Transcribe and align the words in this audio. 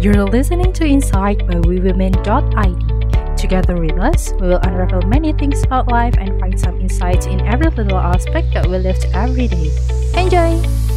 You're 0.00 0.24
listening 0.24 0.72
to 0.74 0.86
Insight 0.86 1.44
by 1.44 1.54
WeWomen.id. 1.54 3.36
Together 3.36 3.80
with 3.80 3.98
us, 3.98 4.30
we 4.34 4.46
will 4.46 4.60
unravel 4.62 5.02
many 5.02 5.32
things 5.32 5.60
about 5.64 5.88
life 5.88 6.14
and 6.18 6.38
find 6.38 6.58
some 6.58 6.80
insights 6.80 7.26
in 7.26 7.40
every 7.40 7.68
little 7.72 7.98
aspect 7.98 8.54
that 8.54 8.68
we 8.68 8.78
live 8.78 8.96
every 9.12 9.48
day. 9.48 9.72
Enjoy! 10.14 10.87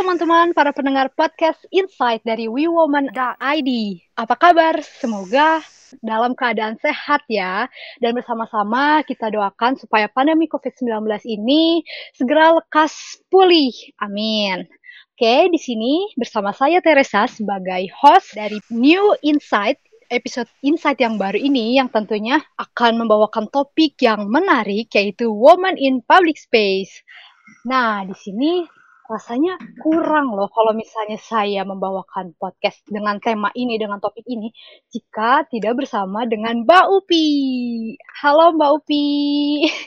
Teman-teman, 0.00 0.56
para 0.56 0.72
pendengar 0.72 1.12
podcast 1.12 1.60
Insight 1.68 2.24
dari 2.24 2.48
WeWoman.id. 2.48 3.70
Apa 4.16 4.32
kabar? 4.32 4.80
Semoga 4.80 5.60
dalam 6.00 6.32
keadaan 6.32 6.80
sehat 6.80 7.20
ya. 7.28 7.68
Dan 8.00 8.16
bersama-sama 8.16 9.04
kita 9.04 9.28
doakan 9.28 9.76
supaya 9.76 10.08
pandemi 10.08 10.48
COVID-19 10.48 11.04
ini 11.28 11.84
segera 12.16 12.56
lekas 12.56 13.20
pulih. 13.28 13.76
Amin. 14.00 14.64
Oke, 15.12 15.52
di 15.52 15.60
sini 15.60 16.08
bersama 16.16 16.56
saya 16.56 16.80
Teresa 16.80 17.28
sebagai 17.28 17.84
host 17.92 18.32
dari 18.32 18.56
New 18.72 19.12
Insight 19.20 19.84
episode 20.08 20.48
Insight 20.64 20.96
yang 21.04 21.20
baru 21.20 21.36
ini 21.36 21.76
yang 21.76 21.92
tentunya 21.92 22.40
akan 22.56 23.04
membawakan 23.04 23.52
topik 23.52 24.00
yang 24.00 24.32
menarik 24.32 24.88
yaitu 24.96 25.28
Woman 25.28 25.76
in 25.76 26.00
Public 26.00 26.40
Space. 26.40 27.04
Nah, 27.68 28.00
di 28.08 28.16
sini 28.16 28.79
rasanya 29.10 29.58
kurang 29.82 30.30
loh 30.30 30.46
kalau 30.54 30.70
misalnya 30.70 31.18
saya 31.18 31.66
membawakan 31.66 32.30
podcast 32.38 32.78
dengan 32.86 33.18
tema 33.18 33.50
ini, 33.58 33.74
dengan 33.74 33.98
topik 33.98 34.22
ini, 34.30 34.54
jika 34.86 35.42
tidak 35.50 35.82
bersama 35.82 36.22
dengan 36.30 36.62
Mbak 36.62 36.86
Upi. 36.94 37.26
Halo 38.22 38.54
Mbak 38.54 38.70
Upi. 38.78 39.06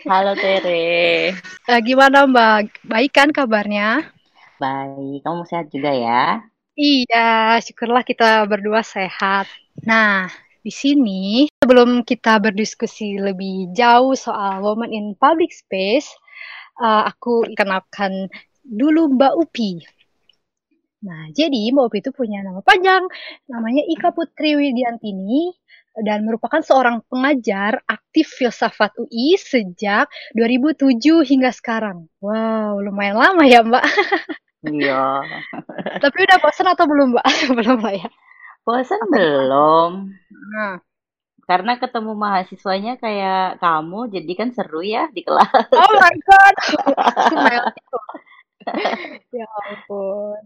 Halo 0.04 0.36
Tere. 0.36 1.32
Eh, 1.72 1.80
gimana 1.80 2.28
Mbak? 2.28 2.84
Baik 2.84 3.12
kan 3.16 3.32
kabarnya? 3.32 4.12
Baik, 4.60 5.24
kamu 5.24 5.48
sehat 5.48 5.72
juga 5.72 5.96
ya? 5.96 6.44
Iya, 6.76 7.64
syukurlah 7.64 8.04
kita 8.04 8.44
berdua 8.44 8.84
sehat. 8.84 9.48
Nah, 9.88 10.28
di 10.60 10.68
sini 10.68 11.48
sebelum 11.64 12.04
kita 12.04 12.44
berdiskusi 12.44 13.16
lebih 13.16 13.72
jauh 13.72 14.12
soal 14.20 14.60
woman 14.60 14.92
in 14.92 15.16
public 15.16 15.56
space, 15.56 16.12
uh, 16.84 17.08
aku 17.08 17.48
kenalkan 17.56 18.28
dulu 18.64 19.12
Mbak 19.14 19.34
Upi. 19.44 19.72
Nah, 21.04 21.28
jadi 21.36 21.70
Mbak 21.76 21.86
Upi 21.92 21.98
itu 22.00 22.12
punya 22.16 22.40
nama 22.40 22.64
panjang, 22.64 23.04
namanya 23.52 23.84
Ika 23.84 24.16
Putri 24.16 24.56
Widiantini, 24.56 25.52
dan 26.00 26.26
merupakan 26.26 26.64
seorang 26.64 27.06
pengajar 27.06 27.84
aktif 27.86 28.26
filsafat 28.34 28.98
UI 28.98 29.38
sejak 29.38 30.10
2007 30.34 31.22
hingga 31.28 31.52
sekarang. 31.54 32.10
Wow, 32.18 32.82
lumayan 32.82 33.20
lama 33.20 33.44
ya 33.46 33.62
Mbak. 33.62 33.86
Iya. 34.64 35.22
Tapi 36.04 36.18
udah 36.24 36.38
bosan 36.42 36.72
atau 36.72 36.88
belum 36.88 37.14
Mbak? 37.14 37.28
belum 37.60 37.78
lah 37.84 37.94
ya. 38.00 38.10
Bosan 38.64 39.02
belum. 39.12 39.92
Nah, 40.56 40.80
Karena 41.44 41.76
ketemu 41.76 42.16
mahasiswanya 42.16 42.96
kayak 43.04 43.60
kamu, 43.60 44.08
jadi 44.16 44.32
kan 44.32 44.50
seru 44.56 44.80
ya 44.80 45.12
di 45.12 45.28
kelas. 45.28 45.68
oh 45.76 45.92
my 46.00 46.16
god. 46.24 46.56
Ya 49.38 49.46
ampun. 49.50 50.38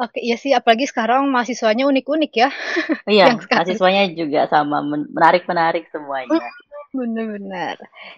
Oke, 0.00 0.22
iya 0.22 0.38
sih 0.38 0.54
apalagi 0.54 0.86
sekarang 0.86 1.26
mahasiswanya 1.28 1.84
unik-unik 1.90 2.32
ya. 2.32 2.48
Iya, 3.10 3.34
Yang 3.34 3.38
sekarang. 3.44 3.58
mahasiswanya 3.66 4.02
juga 4.14 4.40
sama 4.46 4.76
men- 4.86 5.10
menarik-menarik 5.10 5.90
semuanya. 5.90 6.40
Bener-bener. 6.94 7.76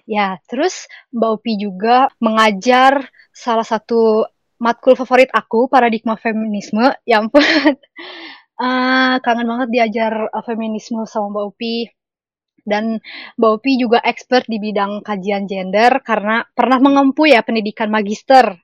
Ya, 0.09 0.37
terus 0.49 0.87
Mbak 1.13 1.31
Upi 1.41 1.53
juga 1.61 2.09
mengajar 2.21 3.09
salah 3.33 3.65
satu 3.65 4.29
matkul 4.61 4.95
favorit 4.95 5.29
aku, 5.33 5.67
paradigma 5.67 6.15
feminisme. 6.17 6.93
Ya 7.09 7.21
ampun. 7.21 7.43
Ah, 8.63 9.19
kangen 9.27 9.49
banget 9.49 9.69
diajar 9.75 10.13
uh, 10.31 10.45
feminisme 10.47 11.03
sama 11.09 11.35
Mbak 11.35 11.45
Upi. 11.51 11.77
Dan 12.63 13.03
Mbak 13.35 13.53
Upi 13.59 13.73
juga 13.75 13.99
expert 14.07 14.47
di 14.47 14.63
bidang 14.63 15.03
kajian 15.03 15.51
gender 15.51 15.99
karena 16.07 16.47
pernah 16.55 16.79
mengempu 16.79 17.27
ya 17.27 17.43
pendidikan 17.43 17.91
magister 17.91 18.55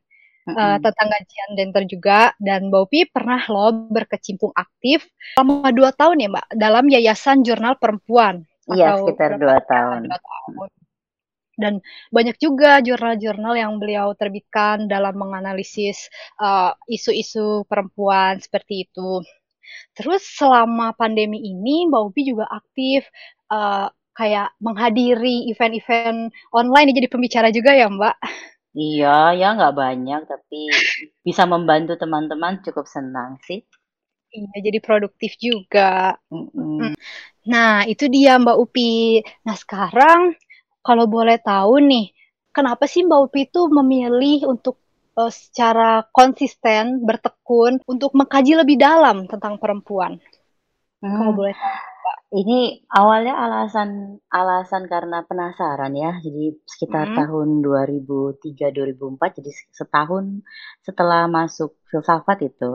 uh, 0.48 0.76
Mm-mm. 0.76 0.84
tentang 0.84 1.08
kajian 1.12 1.50
gender 1.56 1.84
juga. 1.84 2.20
Dan 2.40 2.72
Upi 2.72 3.04
pernah 3.08 3.40
loh 3.46 3.72
berkecimpung 3.92 4.52
aktif 4.56 5.04
selama 5.36 5.70
dua 5.70 5.90
tahun 5.92 6.24
ya 6.24 6.28
Mbak 6.32 6.46
dalam 6.56 6.84
Yayasan 6.88 7.44
Jurnal 7.44 7.76
Perempuan. 7.76 8.48
Iya, 8.68 8.96
Atau 8.96 9.12
sekitar 9.12 9.40
dua 9.40 9.60
tahun. 9.64 10.08
Dua 10.08 10.20
tahun. 10.20 10.68
Dan 11.58 11.82
banyak 12.14 12.38
juga 12.38 12.78
jurnal-jurnal 12.78 13.58
yang 13.58 13.82
beliau 13.82 14.14
terbitkan 14.14 14.86
dalam 14.86 15.18
menganalisis 15.18 16.06
uh, 16.38 16.70
isu-isu 16.86 17.66
perempuan 17.66 18.38
seperti 18.38 18.86
itu. 18.86 19.26
Terus 19.98 20.22
selama 20.22 20.94
pandemi 20.94 21.42
ini 21.42 21.90
Mbak 21.90 22.02
Upi 22.14 22.22
juga 22.30 22.46
aktif 22.46 23.10
uh, 23.50 23.90
kayak 24.14 24.54
menghadiri 24.62 25.50
event-event 25.50 26.30
online 26.54 26.94
jadi 26.94 27.10
pembicara 27.10 27.48
juga 27.50 27.74
ya 27.74 27.90
Mbak. 27.90 28.16
Iya, 28.76 29.32
ya 29.40 29.46
nggak 29.56 29.74
banyak, 29.74 30.20
tapi 30.28 30.68
bisa 31.26 31.42
membantu 31.48 31.96
teman-teman 31.96 32.60
cukup 32.64 32.84
senang 32.84 33.40
sih. 33.46 33.64
Iya, 34.28 34.54
jadi 34.60 34.78
produktif 34.84 35.40
juga. 35.40 36.20
Mm-mm. 36.28 36.92
Nah, 37.48 37.88
itu 37.88 38.04
dia 38.12 38.36
Mbak 38.36 38.58
Upi. 38.60 39.24
Nah, 39.48 39.56
sekarang 39.56 40.36
kalau 40.84 41.08
boleh 41.08 41.40
tahu 41.40 41.80
nih, 41.80 42.12
kenapa 42.52 42.84
sih 42.84 43.08
Mbak 43.08 43.20
Upi 43.28 43.40
itu 43.48 43.60
memilih 43.72 44.52
untuk 44.52 44.76
uh, 45.16 45.32
secara 45.32 46.04
konsisten 46.12 47.02
bertekun 47.08 47.80
untuk 47.88 48.12
mengkaji 48.12 48.52
lebih 48.52 48.76
dalam 48.76 49.24
tentang 49.24 49.56
perempuan? 49.56 50.20
Kalau 51.06 51.30
Hmm. 51.30 51.38
boleh 51.38 51.54
tahu. 51.62 51.76
Ini 52.40 52.58
awalnya 53.00 53.34
alasan 53.44 53.90
alasan 54.40 54.84
karena 54.92 55.18
penasaran 55.28 55.92
ya. 56.04 56.12
Jadi 56.24 56.44
sekitar 56.72 57.06
Hmm. 57.06 57.16
tahun 57.18 57.48
2003-2004, 57.66 59.30
jadi 59.40 59.50
setahun 59.78 60.24
setelah 60.86 61.22
masuk 61.38 61.70
filsafat 61.90 62.38
itu 62.50 62.70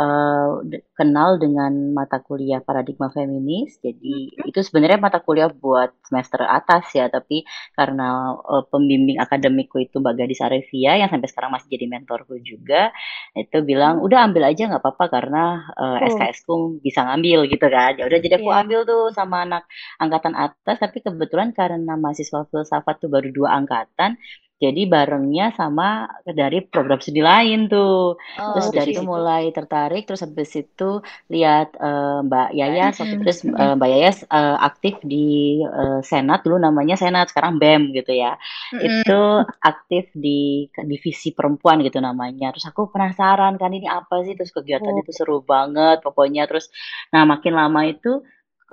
eh, 0.00 0.48
de- 0.70 0.84
kenal 0.98 1.30
dengan 1.42 1.72
mata 1.98 2.18
kuliah 2.22 2.60
paradigma 2.64 3.08
feminis. 3.14 3.78
Jadi 3.84 4.34
itu 4.48 4.58
sebenarnya 4.66 4.98
mata 5.02 5.18
kuliah 5.22 5.50
buat 5.50 5.90
semester 6.06 6.42
atas 6.46 6.84
ya, 6.98 7.06
tapi 7.12 7.46
karena 7.78 8.34
eh, 8.52 8.64
pembimbing 8.70 9.18
akademikku 9.22 9.78
itu 9.84 9.96
Mbak 10.02 10.14
Gadis 10.20 10.40
Arevia 10.46 10.92
yang 11.00 11.10
sampai 11.12 11.28
sekarang 11.30 11.52
masih 11.54 11.68
jadi 11.74 11.86
mentorku 11.90 12.34
juga, 12.42 12.90
itu 13.38 13.56
bilang 13.66 14.00
udah 14.04 14.18
ambil 14.30 14.42
aja 14.50 14.62
nggak 14.70 14.82
apa-apa 14.82 15.04
karena 15.14 15.42
eh, 15.80 15.98
Oh, 16.00 16.08
SKS-ku 16.10 16.54
bisa 16.86 17.00
ngambil 17.06 17.38
gitu 17.52 17.66
kan. 17.70 17.92
Ya 17.98 18.04
udah 18.08 18.18
jadi 18.22 18.34
aku 18.40 18.50
iya. 18.50 18.60
ambil 18.60 18.78
tuh 18.88 19.02
sama 19.14 19.36
anak 19.46 19.62
angkatan 20.02 20.34
atas, 20.38 20.76
tapi 20.82 20.98
kebetulan 21.06 21.50
karena 21.58 21.92
mahasiswa 21.98 22.46
filsafat 22.50 22.94
tuh 23.02 23.10
baru 23.14 23.28
dua 23.34 23.50
angkatan, 23.58 24.16
jadi 24.62 24.82
barengnya 24.88 25.44
sama 25.58 26.06
dari 26.24 26.64
program 26.72 26.98
studi 27.02 27.20
lain 27.20 27.66
tuh. 27.72 28.16
Terus 28.54 28.66
Oh, 28.66 28.72
dari 28.72 28.94
itu 28.94 29.02
mulai 29.02 29.50
tertarik, 29.56 30.06
terus 30.06 30.22
habis 30.24 30.50
itu 30.56 31.02
lihat 31.32 31.74
eh, 31.76 32.18
Mbak 32.26 32.48
Yayas, 32.58 32.94
waktu- 33.02 33.18
Mm-mm. 33.18 33.22
terus 33.22 33.38
eh, 33.44 33.74
Mbak 33.78 33.88
Yayas 33.92 34.18
eh, 34.30 34.56
aktif 34.68 34.94
di 35.04 35.26
eh, 35.62 36.00
Senat, 36.06 36.40
dulu 36.46 36.56
namanya 36.62 36.94
Senat, 36.96 37.28
sekarang 37.30 37.58
BEM 37.60 37.82
gitu 37.98 38.12
ya. 38.14 38.38
Mm-mm. 38.72 39.02
Itu 39.02 39.42
aktif 39.60 40.10
di 40.14 40.68
divisi 40.90 41.34
perempuan 41.36 41.82
gitu 41.86 41.98
namanya. 42.00 42.54
Terus 42.54 42.66
aku 42.70 42.88
penasaran 42.94 43.54
kan 43.60 43.70
ini 43.74 43.86
apa 43.90 44.22
sih, 44.24 44.34
terus 44.38 44.52
kegiatan 44.54 44.94
Oh, 44.94 45.02
itu 45.02 45.10
seru 45.12 45.42
banget 45.44 46.00
pokoknya. 46.06 46.46
Terus, 46.50 46.70
nah 47.12 47.22
makin 47.28 47.52
lama 47.58 47.80
itu 47.90 48.22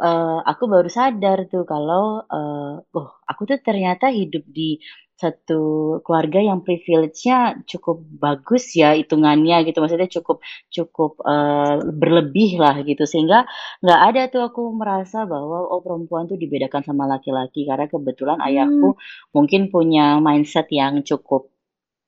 eh, 0.01 0.39
aku 0.51 0.63
baru 0.73 0.89
sadar 0.97 1.37
tuh 1.51 1.63
kalau 1.71 2.03
eh, 2.35 2.73
oh 2.97 3.07
aku 3.29 3.41
tuh 3.49 3.57
ternyata 3.67 4.05
hidup 4.19 4.43
di 4.57 4.79
satu 5.21 5.61
keluarga 6.05 6.39
yang 6.49 6.59
privilege-nya 6.65 7.61
cukup 7.69 7.97
bagus 8.23 8.63
ya 8.73 8.97
hitungannya 8.99 9.55
gitu. 9.69 9.77
Maksudnya 9.83 10.09
cukup 10.17 10.37
cukup 10.75 11.11
eh, 11.23 11.77
berlebih 12.01 12.49
lah 12.63 12.75
gitu. 12.89 13.03
Sehingga 13.05 13.45
nggak 13.83 14.01
ada 14.09 14.21
tuh 14.33 14.41
aku 14.49 14.61
merasa 14.73 15.23
bahwa 15.29 15.57
oh 15.69 15.81
perempuan 15.85 16.25
tuh 16.31 16.37
dibedakan 16.41 16.81
sama 16.87 17.03
laki-laki. 17.05 17.69
Karena 17.69 17.85
kebetulan 17.85 18.39
Hmm. 18.39 18.47
ayahku 18.47 18.97
mungkin 19.35 19.61
punya 19.73 20.17
mindset 20.25 20.67
yang 20.73 21.01
cukup 21.05 21.51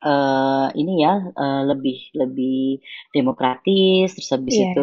eh 0.08 0.68
ini 0.80 0.92
ya 1.06 1.14
eh, 1.42 1.62
lebih 1.70 1.98
lebih 2.22 2.56
demokratis 3.16 4.08
terus 4.16 4.30
habis 4.36 4.56
Iya. 4.56 4.66
itu 4.66 4.80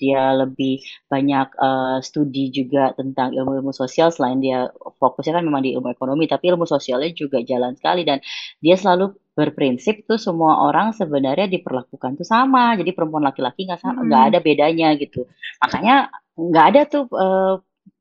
dia 0.00 0.34
lebih 0.42 0.82
banyak 1.12 1.46
eh, 1.66 1.96
studi 2.06 2.40
juga 2.58 2.80
tentang 2.98 3.28
ilmu-ilmu 3.36 3.72
sosial 3.72 4.08
selain 4.14 4.38
dia 4.44 4.68
fokusnya 5.00 5.32
kan 5.40 5.44
memang 5.48 5.62
di 5.66 5.70
ilmu 5.76 5.88
ekonomi 5.94 6.24
tapi 6.26 6.44
ilmu 6.52 6.66
sosialnya 6.66 7.10
juga 7.14 7.38
jalan 7.50 7.72
sekali 7.78 8.02
dan 8.08 8.18
dia 8.64 8.74
selalu 8.78 9.14
berprinsip 9.34 10.06
tuh 10.06 10.18
semua 10.18 10.62
orang 10.66 10.94
sebenarnya 10.94 11.46
diperlakukan 11.50 12.10
tuh 12.22 12.26
sama 12.26 12.78
jadi 12.78 12.90
perempuan 12.94 13.24
laki-laki 13.26 13.66
nggak 13.66 13.80
sa- 13.82 13.98
nggak 13.98 14.22
Mm-mm. 14.22 14.30
ada 14.30 14.38
bedanya 14.42 14.94
gitu 14.98 15.26
makanya 15.62 15.94
nggak 16.38 16.64
ada 16.70 16.80
tuh 16.86 17.04
eh, 17.14 17.54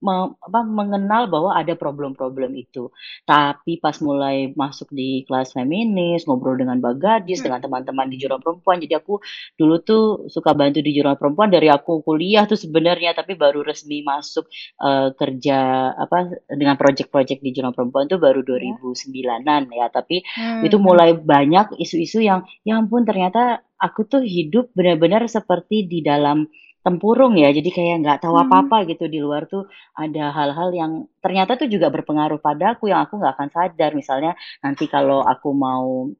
me 0.03 0.35
apa, 0.35 0.59
mengenal 0.67 1.31
bahwa 1.31 1.55
ada 1.55 1.73
problem-problem 1.79 2.51
itu. 2.59 2.91
Tapi 3.23 3.79
pas 3.79 3.95
mulai 4.03 4.51
masuk 4.55 4.91
di 4.91 5.23
kelas 5.27 5.55
feminis, 5.55 6.27
ngobrol 6.27 6.59
dengan 6.59 6.79
Mbak 6.83 6.95
Gadis, 6.99 7.39
Hmm. 7.39 7.51
dengan 7.51 7.59
teman-teman 7.63 8.07
di 8.11 8.19
Jurnal 8.19 8.39
Perempuan, 8.43 8.79
jadi 8.83 8.99
aku 8.99 9.19
dulu 9.55 9.75
tuh 9.83 10.03
suka 10.27 10.51
bantu 10.55 10.79
di 10.83 10.91
Jurnal 10.95 11.15
Perempuan 11.19 11.49
dari 11.51 11.67
aku 11.71 12.03
kuliah 12.03 12.43
tuh 12.47 12.59
sebenarnya, 12.59 13.15
tapi 13.15 13.35
baru 13.39 13.63
resmi 13.63 14.03
masuk, 14.03 14.47
eee, 14.83 15.09
kerja 15.15 15.59
apa, 15.95 16.31
dengan 16.51 16.75
project-project 16.79 17.39
di 17.43 17.51
Jurnal 17.55 17.71
Perempuan 17.75 18.07
tuh 18.11 18.19
baru 18.19 18.43
Iya. 18.43 18.75
2009-an 18.79 19.71
ya, 19.71 19.87
tapi 19.91 20.23
Mmm, 20.35 20.63
itu 20.67 20.77
mhm. 20.79 20.83
mulai 20.83 21.09
banyak 21.15 21.75
isu-isu 21.79 22.19
yang, 22.23 22.43
ya 22.67 22.79
ampun 22.79 23.03
ternyata 23.07 23.63
aku 23.79 24.07
tuh 24.07 24.21
hidup 24.23 24.71
benar-benar 24.75 25.23
seperti 25.27 25.87
di 25.87 25.99
dalam 26.03 26.47
tempurung 26.85 27.33
ya, 27.39 27.49
jadi 27.55 27.69
kayak 27.71 27.95
nggak 28.03 28.19
tahu 28.27 28.35
Mmm. 28.35 28.43
apa-apa 28.47 28.77
gitu, 28.91 29.07
di 29.07 29.19
luar 29.23 29.47
tuh 29.47 29.65
ada 29.95 30.31
hal-hal 30.35 30.69
yang 30.75 30.91
ternyata 31.23 31.55
tuh 31.59 31.67
juga 31.71 31.87
berpengaruh 31.95 32.39
padaku 32.43 32.91
yang 32.91 33.01
aku 33.07 33.19
nggak 33.19 33.33
akan 33.39 33.49
sadar. 33.55 33.91
Misalnya 33.95 34.31
nanti 34.63 34.85
kalau 34.91 35.23
aku 35.23 35.49
mau, 35.55 36.11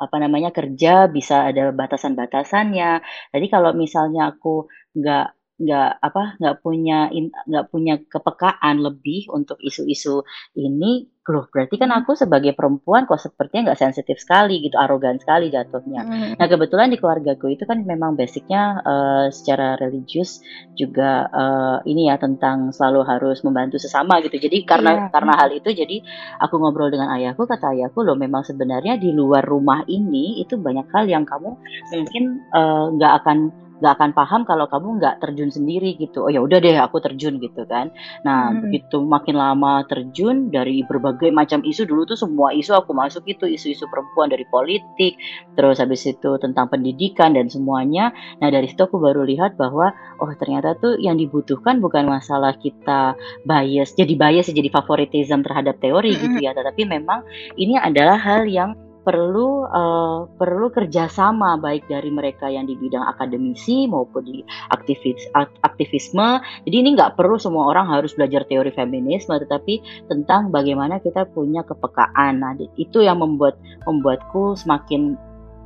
apa 0.00 0.16
namanya, 0.22 0.50
kerja 0.54 1.06
bisa 1.10 1.50
ada 1.50 1.70
batasan-batasannya. 1.74 2.90
Jadi 3.34 3.46
kalau 3.50 3.72
misalnya 3.76 4.32
aku 4.34 4.66
nggak 4.98 5.26
nggak 5.60 5.90
apa, 6.02 6.22
nggak 6.42 6.56
punya 6.66 7.08
nggak 7.46 7.66
punya 7.70 7.94
kepekaan 8.10 8.76
lebih 8.82 9.30
untuk 9.30 9.56
isu-isu 9.62 10.22
ini, 10.58 11.06
loh 11.30 11.46
berarti 11.48 11.78
kan 11.80 11.88
Mhm. 11.94 11.98
aku 12.04 12.12
sebagai 12.18 12.52
perempuan 12.58 13.06
kok 13.08 13.22
sepertinya 13.22 13.70
nggak 13.72 13.80
sensitif 13.80 14.18
sekali 14.20 14.60
gitu, 14.66 14.76
arogan 14.76 15.16
sekali 15.22 15.48
jatuhnya. 15.54 16.04
Mhm 16.04 16.34
Nah 16.42 16.46
kebetulan 16.50 16.90
di 16.92 16.98
keluargaku 17.00 17.54
itu 17.54 17.64
kan 17.70 17.80
memang 17.86 18.18
basic-nya, 18.18 18.82
eee, 18.84 19.26
secara 19.32 19.78
religius 19.80 20.42
juga, 20.74 21.24
eee, 21.30 21.76
ini 21.94 22.10
ya 22.10 22.18
tentang 22.18 22.74
selalu 22.74 23.00
harus 23.06 23.38
membantu 23.46 23.78
sesama 23.78 24.18
gitu. 24.26 24.36
Jadi 24.42 24.66
karena 24.66 24.98
Iya, 24.98 25.06
karena 25.14 25.32
hal 25.38 25.50
itu 25.54 25.70
jadi 25.70 25.96
aku 26.42 26.54
ngobrol 26.60 26.90
dengan 26.90 27.08
ayahku, 27.14 27.46
kata 27.46 27.72
ayahku, 27.78 28.02
"Loh 28.02 28.18
memang 28.18 28.42
sebenarnya 28.42 28.98
di 28.98 29.10
luar 29.14 29.46
rumah 29.46 29.86
ini 29.86 30.42
itu 30.42 30.58
banyak 30.58 30.86
hal 30.94 31.06
yang 31.08 31.24
kamu 31.24 31.54
mungkin, 31.94 32.24
eee, 32.50 32.84
nggak 32.98 33.12
akan 33.22 33.38
nggak 33.80 33.92
akan 33.98 34.10
paham 34.14 34.40
kalau 34.46 34.66
kamu 34.70 34.98
nggak 35.00 35.14
terjun 35.22 35.50
sendiri," 35.50 35.96
gitu. 35.98 36.26
Oh 36.26 36.30
ya 36.30 36.42
udah 36.42 36.58
deh 36.62 36.76
aku 36.78 37.00
terjun 37.02 37.38
gitu 37.42 37.66
kan. 37.66 37.90
Nah 38.26 38.50
mhm. 38.52 38.60
begitu 38.68 39.02
makin 39.02 39.36
lama 39.38 39.82
terjun 39.88 40.50
dari 40.52 40.82
berbagai 40.86 41.30
macam 41.34 41.62
isu, 41.64 41.86
dulu 41.88 42.06
tuh 42.06 42.18
semua 42.18 42.54
isu 42.54 42.74
aku 42.74 42.94
masuk 42.94 43.24
itu, 43.26 43.48
isu-isu 43.50 43.86
perempuan 43.90 44.30
dari 44.30 44.44
politik, 44.48 45.18
terus 45.58 45.78
habis 45.82 46.04
itu 46.06 46.30
tentang 46.38 46.70
pendidikan 46.70 47.34
dan 47.34 47.50
semuanya. 47.50 48.14
Nah 48.42 48.48
dari 48.50 48.70
situ 48.70 48.86
aku 48.86 48.98
baru 49.00 49.26
lihat 49.26 49.56
bahwa, 49.58 49.90
oh 50.22 50.30
ternyata 50.38 50.74
tuh 50.78 50.96
yang 51.00 51.18
dibutuhkan 51.18 51.78
bukan 51.82 52.06
masalah 52.06 52.54
kita 52.58 53.14
bias 53.44 53.94
jadi 53.98 54.14
bias 54.14 54.50
jadi 54.50 54.70
favoritism 54.70 55.42
terhadap 55.42 55.78
teori 55.82 56.14
gitu 56.16 56.38
Mhm. 56.38 56.44
ya, 56.44 56.52
tetapi 56.54 56.82
memang 56.86 57.22
ini 57.58 57.78
adalah 57.78 58.16
hal 58.18 58.46
yang 58.48 58.74
perlu, 59.04 59.68
eee, 59.68 60.18
perlu 60.40 60.66
kerjasama 60.72 61.60
baik 61.60 61.86
dari 61.86 62.08
mereka 62.08 62.48
yang 62.48 62.64
di 62.64 62.74
bidang 62.74 63.04
akademisi 63.04 63.84
maupun 63.84 64.24
di 64.24 64.40
aktivis 64.72 65.28
ak 65.36 65.52
aktivisme. 65.62 66.40
Jadi 66.64 66.76
ini 66.80 66.96
nggak 66.96 67.14
perlu 67.14 67.36
semua 67.36 67.68
orang 67.68 67.92
harus 67.92 68.16
belajar 68.16 68.48
teori 68.48 68.72
feminisme, 68.72 69.36
tetapi 69.36 70.08
tentang 70.08 70.48
bagaimana 70.48 70.98
kita 71.04 71.28
punya 71.28 71.62
kepekaan. 71.62 72.40
Nah 72.40 72.56
itu 72.80 73.04
yang 73.04 73.20
membuat 73.20 73.60
membuatku 73.84 74.56
semakin 74.56 75.20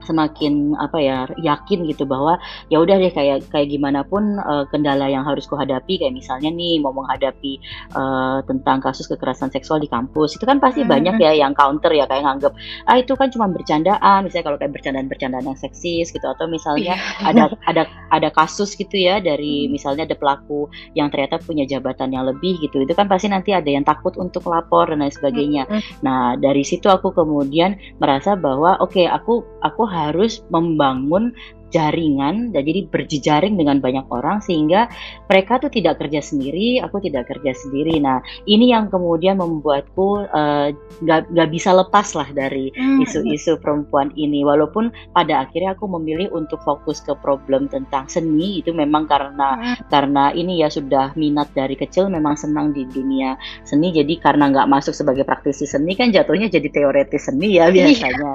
semakin 0.08 0.72
apa 0.80 0.98
ya, 0.98 1.18
yakin 1.36 1.84
gitu 1.84 2.08
bahwa 2.08 2.40
ya 2.72 2.80
udah 2.80 2.96
deh 2.96 3.12
kayak 3.12 3.44
kayak 3.52 3.68
gimana 3.68 4.00
pun, 4.08 4.40
eee, 4.40 4.64
kendala 4.72 5.06
yang 5.12 5.28
harus 5.28 5.44
kuhadapi, 5.44 6.00
kayak 6.00 6.16
misalnya 6.16 6.48
nih 6.48 6.80
mau 6.80 6.96
menghadapi, 6.96 7.52
eee, 7.92 8.38
tentang 8.48 8.80
kasus 8.80 9.04
kekerasan 9.12 9.52
seksual 9.52 9.78
di 9.84 9.88
kampus, 9.92 10.40
itu 10.40 10.44
kan 10.48 10.56
pasti 10.64 10.80
Mhm 10.82 10.88
banyak 10.88 11.14
mhm. 11.20 11.24
ya 11.28 11.32
yang 11.44 11.52
counter 11.52 11.92
ya, 11.92 12.08
kayak 12.08 12.24
nganggep, 12.24 12.52
"Ah 12.88 12.96
itu 12.96 13.12
kan 13.20 13.28
cuma 13.28 13.46
bercandaan," 13.52 14.24
misalnya 14.24 14.44
kalau 14.48 14.56
kayak 14.56 14.72
bercandaan-bercandaan 14.72 15.44
yang 15.44 15.58
seksis 15.60 16.08
gitu, 16.08 16.24
atau 16.24 16.48
misalnya 16.48 16.96
Iya. 16.96 17.28
ada 17.28 17.42
ada 17.68 17.82
ada 18.08 18.28
kasus 18.32 18.72
gitu 18.78 18.96
ya 18.96 19.20
dari 19.20 19.68
Mhm. 19.68 19.72
misalnya 19.76 20.02
ada 20.08 20.16
pelaku 20.16 20.70
yang 20.96 21.12
ternyata 21.12 21.36
punya 21.44 21.68
jabatan 21.68 22.08
yang 22.16 22.24
lebih 22.24 22.56
gitu, 22.64 22.80
itu 22.80 22.92
kan 22.96 23.04
pasti 23.10 23.28
nanti 23.28 23.52
ada 23.52 23.68
yang 23.68 23.84
takut 23.84 24.16
untuk 24.16 24.48
lapor 24.48 24.88
dan 24.88 25.04
lain 25.04 25.12
sebagainya. 25.12 25.68
Mhm. 25.68 25.82
Nah 26.06 26.38
dari 26.38 26.64
situ 26.64 26.88
aku 26.88 27.12
kemudian 27.12 27.76
merasa 28.00 28.32
bahwa, 28.38 28.78
oke 28.80 29.04
aku 29.04 29.44
aku 29.60 29.82
harus 29.98 30.38
membangun 30.54 31.34
jaringan 31.68 32.50
dan 32.54 32.62
jadi 32.64 32.88
berjejaring 32.88 33.54
dengan 33.60 33.78
banyak 33.78 34.06
orang 34.08 34.40
sehingga 34.40 34.88
mereka 35.28 35.60
tuh 35.60 35.68
tidak 35.68 36.00
kerja 36.00 36.24
sendiri, 36.24 36.80
aku 36.80 37.00
tidak 37.04 37.28
kerja 37.28 37.52
sendiri. 37.52 38.00
Nah 38.00 38.24
ini 38.48 38.72
yang 38.72 38.88
kemudian 38.88 39.36
membuatku, 39.40 40.24
eee, 40.32 40.72
nggak 41.04 41.28
nggak 41.32 41.48
bisa 41.52 41.70
lepas 41.76 42.16
lah 42.16 42.28
dari 42.32 42.72
mhm. 42.72 43.04
isu-isu 43.04 43.60
perempuan 43.60 44.10
ini. 44.16 44.42
Walaupun 44.42 44.90
pada 45.12 45.44
akhirnya 45.44 45.76
aku 45.76 45.84
memilih 45.88 46.32
untuk 46.32 46.60
fokus 46.64 47.04
ke 47.04 47.12
problem 47.20 47.68
tentang 47.68 48.08
seni, 48.08 48.60
itu 48.64 48.72
memang 48.72 49.04
karena 49.04 49.48
Mhm. 49.58 49.74
karena 49.92 50.24
ini 50.32 50.60
ya 50.64 50.68
sudah 50.72 51.12
minat 51.14 51.52
dari 51.52 51.76
kecil 51.76 52.08
memang 52.08 52.34
senang 52.38 52.72
di 52.72 52.88
dunia 52.88 53.36
seni, 53.68 53.92
jadi 53.92 54.16
karena 54.20 54.48
nggak 54.50 54.68
masuk 54.70 54.96
sebagai 54.96 55.28
praktisi 55.28 55.68
seni 55.68 55.92
kan 55.94 56.08
jatuhnya 56.10 56.48
jadi 56.48 56.68
teoretis 56.72 57.28
seni 57.28 57.60
ya 57.60 57.68
Iya. 57.68 57.92
biasanya. 57.92 58.32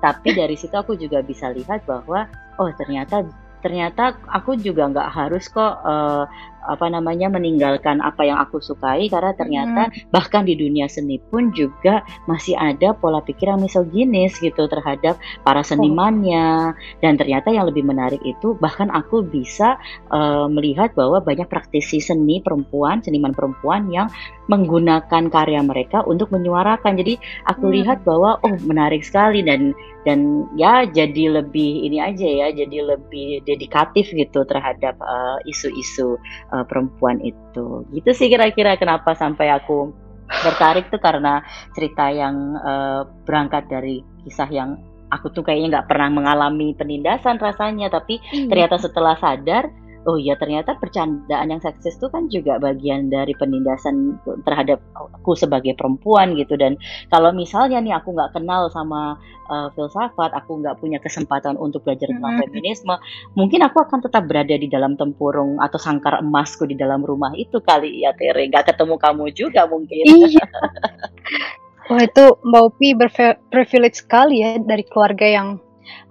Tapi 0.00 0.28
dari 0.36 0.54
situ 0.54 0.76
aku 0.76 0.94
juga 0.94 1.24
bisa 1.24 1.50
lihat 1.50 1.82
bahwa, 1.88 2.28
oh 2.58 2.70
ternyata 2.76 3.24
ternyata 3.64 4.14
aku 4.30 4.54
juga 4.62 4.86
nggak 4.92 5.10
harus 5.10 5.50
kok, 5.50 5.82
eee, 5.82 6.22
apa 6.68 6.86
namanya, 6.90 7.30
meninggalkan 7.32 8.02
apa 8.02 8.22
yang 8.26 8.38
aku 8.42 8.58
sukai 8.60 9.06
karena 9.08 9.32
ternyata 9.38 9.88
Mhm. 9.88 10.10
bahkan 10.10 10.42
di 10.44 10.54
dunia 10.58 10.86
seni 10.90 11.18
pun 11.30 11.50
juga 11.54 12.02
masih 12.26 12.54
ada 12.58 12.92
pola 12.98 13.22
pikir 13.22 13.48
yang 13.50 13.62
misoginis 13.62 14.36
gitu 14.42 14.66
terhadap 14.68 15.16
para 15.46 15.62
Oh. 15.78 15.94
senimannya. 15.94 16.74
Dan 17.02 17.16
ternyata 17.16 17.50
yang 17.54 17.66
lebih 17.70 17.86
menarik 17.86 18.20
itu 18.26 18.54
bahkan 18.58 18.90
aku 18.90 19.22
bisa, 19.26 19.78
eee, 20.12 20.46
melihat 20.50 20.92
bahwa 20.98 21.22
banyak 21.22 21.46
praktisi 21.48 21.98
seni 22.02 22.42
perempuan, 22.44 23.00
seniman 23.02 23.32
perempuan 23.34 23.88
yang 23.90 24.08
menggunakan 24.50 25.26
karya 25.30 25.58
mereka 25.62 26.02
untuk 26.06 26.30
menyuarakan. 26.30 26.94
Jadi 26.98 27.18
aku 27.50 27.66
Mmm. 27.66 27.74
lihat 27.74 28.02
bahwa, 28.06 28.38
oh 28.46 28.54
menarik 28.62 29.02
sekali 29.02 29.42
dan 29.42 29.74
dan 30.06 30.46
ya 30.54 30.86
jadi 30.86 31.42
lebih 31.42 31.82
ini 31.82 31.98
aja 31.98 32.26
ya, 32.30 32.48
jadi 32.54 32.78
lebih 32.94 33.42
dedikatif 33.42 34.06
gitu 34.14 34.46
terhadap, 34.46 34.94
eee, 35.02 35.50
isu-isu, 35.50 36.14
eee, 36.56 36.64
perempuan 36.64 37.20
itu. 37.20 37.84
Gitu 37.92 38.10
sih 38.16 38.32
kira-kira 38.32 38.80
kenapa 38.80 39.12
sampai 39.12 39.52
aku 39.52 39.92
tertarik 40.26 40.90
tuh 40.90 40.98
karena 40.98 41.44
cerita 41.76 42.08
yang, 42.10 42.56
eee, 42.58 43.00
berangkat 43.28 43.68
dari 43.68 44.00
kisah 44.24 44.48
yang 44.50 44.80
aku 45.06 45.30
tuh 45.30 45.46
kayaknya 45.46 45.78
nggak 45.78 45.88
pernah 45.92 46.08
mengalami 46.10 46.74
penindasan 46.74 47.38
rasanya, 47.38 47.86
tapi 47.92 48.18
Iya. 48.34 48.50
ternyata 48.50 48.76
setelah 48.82 49.14
sadar, 49.22 49.70
oh 50.06 50.16
ya 50.16 50.38
ternyata 50.38 50.78
bercandaan 50.78 51.50
yang 51.50 51.58
seksis 51.58 51.98
itu 51.98 52.06
kan 52.08 52.30
juga 52.30 52.56
bagian 52.62 53.10
dari 53.10 53.34
penindasan 53.34 54.22
terhadap 54.46 54.78
aku 54.94 55.34
sebagai 55.34 55.74
perempuan 55.74 56.38
gitu. 56.38 56.54
Dan 56.54 56.78
kalau 57.10 57.34
misalnya 57.34 57.82
nih 57.82 57.94
aku 57.98 58.14
nggak 58.14 58.32
kenal 58.38 58.70
sama, 58.70 59.18
eee, 59.50 59.68
filsafat, 59.74 60.30
aku 60.32 60.62
nggak 60.62 60.78
punya 60.78 60.98
kesempatan 61.02 61.58
untuk 61.58 61.82
belajar 61.82 62.06
tentang 62.10 62.38
Mhm. 62.38 62.40
feminisme, 62.46 62.94
mungkin 63.34 63.60
aku 63.66 63.82
akan 63.82 63.98
tetap 64.06 64.24
berada 64.30 64.54
di 64.54 64.70
dalam 64.70 64.94
tempurung 64.94 65.58
atau 65.58 65.78
sangkar 65.82 66.22
emasku 66.22 66.64
di 66.70 66.78
dalam 66.78 67.02
rumah 67.02 67.34
itu 67.34 67.58
kali 67.60 68.06
ya 68.06 68.14
Tere, 68.14 68.46
nggak 68.46 68.72
ketemu 68.72 68.94
kamu 69.02 69.24
juga 69.34 69.66
mungkin. 69.66 70.04
Iya. 70.06 70.44
Wah 71.90 72.02
itu 72.02 72.24
Mbak 72.42 72.62
Upi 72.66 72.88
berve 72.98 73.38
privilege 73.50 74.02
sekali 74.02 74.42
ya 74.42 74.58
dari 74.58 74.82
keluarga 74.82 75.26
yang 75.26 75.48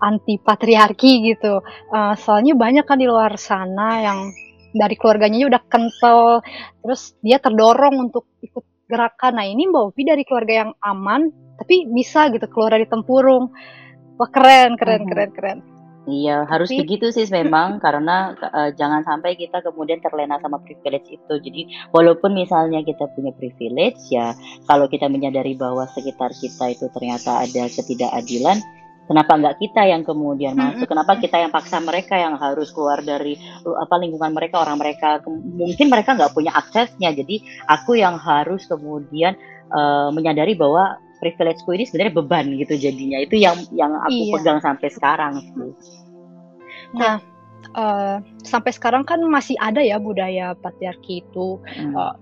anti 0.02 0.40
patriarki 0.40 1.34
gitu. 1.34 1.62
Eee, 1.92 2.14
soalnya 2.20 2.54
banyak 2.56 2.86
kan 2.88 3.00
di 3.00 3.08
luar 3.08 3.36
sana 3.40 4.02
yang 4.04 4.20
dari 4.76 4.96
keluarganya 5.00 5.48
udah 5.48 5.64
kental, 5.72 6.44
terus 6.84 7.16
dia 7.24 7.40
terdorong 7.40 8.12
untuk 8.12 8.28
ikut 8.44 8.64
gerakan. 8.92 9.40
Nah 9.40 9.48
ini 9.48 9.72
Mbak 9.72 9.84
Upi 9.96 10.04
dari 10.04 10.24
keluarga 10.28 10.68
yang 10.68 10.72
aman, 10.84 11.32
tapi 11.56 11.88
bisa 11.90 12.28
gitu 12.30 12.46
keluar 12.52 12.76
dari 12.76 12.86
tempurung. 12.86 13.50
Wah 14.16 14.30
keren 14.32 14.76
keren 14.80 15.04
Mhm. 15.04 15.10
keren 15.10 15.32
keren. 15.32 15.60
Iya, 16.06 16.46
harus 16.46 16.70
Tapi 16.70 16.86
begitu 16.86 17.10
sih 17.10 17.26
memang 17.34 17.68
karena, 17.86 18.38
eee, 18.38 18.78
jangan 18.78 19.02
sampai 19.02 19.34
kita 19.34 19.66
kemudian 19.66 19.98
terlena 19.98 20.38
sama 20.38 20.62
privilege 20.62 21.10
itu. 21.10 21.34
Jadi 21.42 21.62
walaupun 21.90 22.38
misalnya 22.38 22.86
kita 22.86 23.10
punya 23.18 23.34
privilege, 23.34 23.98
ya 24.14 24.38
kalau 24.70 24.86
kita 24.86 25.10
menyadari 25.10 25.58
bahwa 25.58 25.90
sekitar 25.90 26.30
kita 26.38 26.78
itu 26.78 26.86
ternyata 26.94 27.42
ada 27.42 27.66
ketidakadilan, 27.66 28.62
kenapa 29.06 29.38
nggak 29.38 29.56
kita 29.62 29.82
yang 29.86 30.02
kemudian 30.06 30.54
masuk? 30.58 30.90
Kenapa 30.90 31.18
kita 31.22 31.38
yang 31.42 31.52
paksa 31.54 31.78
mereka 31.82 32.18
yang 32.18 32.36
harus 32.38 32.70
keluar 32.74 33.02
dari, 33.06 33.38
eee, 33.38 33.76
apa, 33.78 33.96
lingkungan 34.02 34.34
mereka, 34.34 34.62
orang 34.66 34.78
mereka 34.82 35.22
mungkin 35.30 35.88
mereka 35.90 36.18
nggak 36.18 36.34
punya 36.34 36.52
aksesnya. 36.54 37.14
Jadi 37.14 37.42
aku 37.70 37.98
yang 37.98 38.18
harus 38.18 38.66
kemudian, 38.66 39.38
eee, 39.72 40.08
menyadari 40.14 40.58
bahwa 40.58 40.98
privilege-ku 41.22 41.74
ini 41.74 41.86
sebenarnya 41.88 42.14
beban 42.22 42.46
gitu 42.60 42.74
jadinya. 42.78 43.18
Itu 43.24 43.40
yang 43.40 43.58
yang 43.74 43.94
aku 44.04 44.30
Iya. 44.30 44.34
pegang 44.38 44.60
sampai 44.62 44.90
sekarang 44.92 45.34
sih. 45.42 45.72
Nah, 46.96 47.18
eee, 47.76 48.16
sampai 48.46 48.72
sekarang 48.76 49.04
kan 49.08 49.22
masih 49.26 49.56
ada 49.58 49.82
ya 49.82 49.98
budaya 49.98 50.54
patriarki 50.60 51.24
itu, 51.24 51.60
Mhm. 51.62 51.94
eee, 51.96 52.14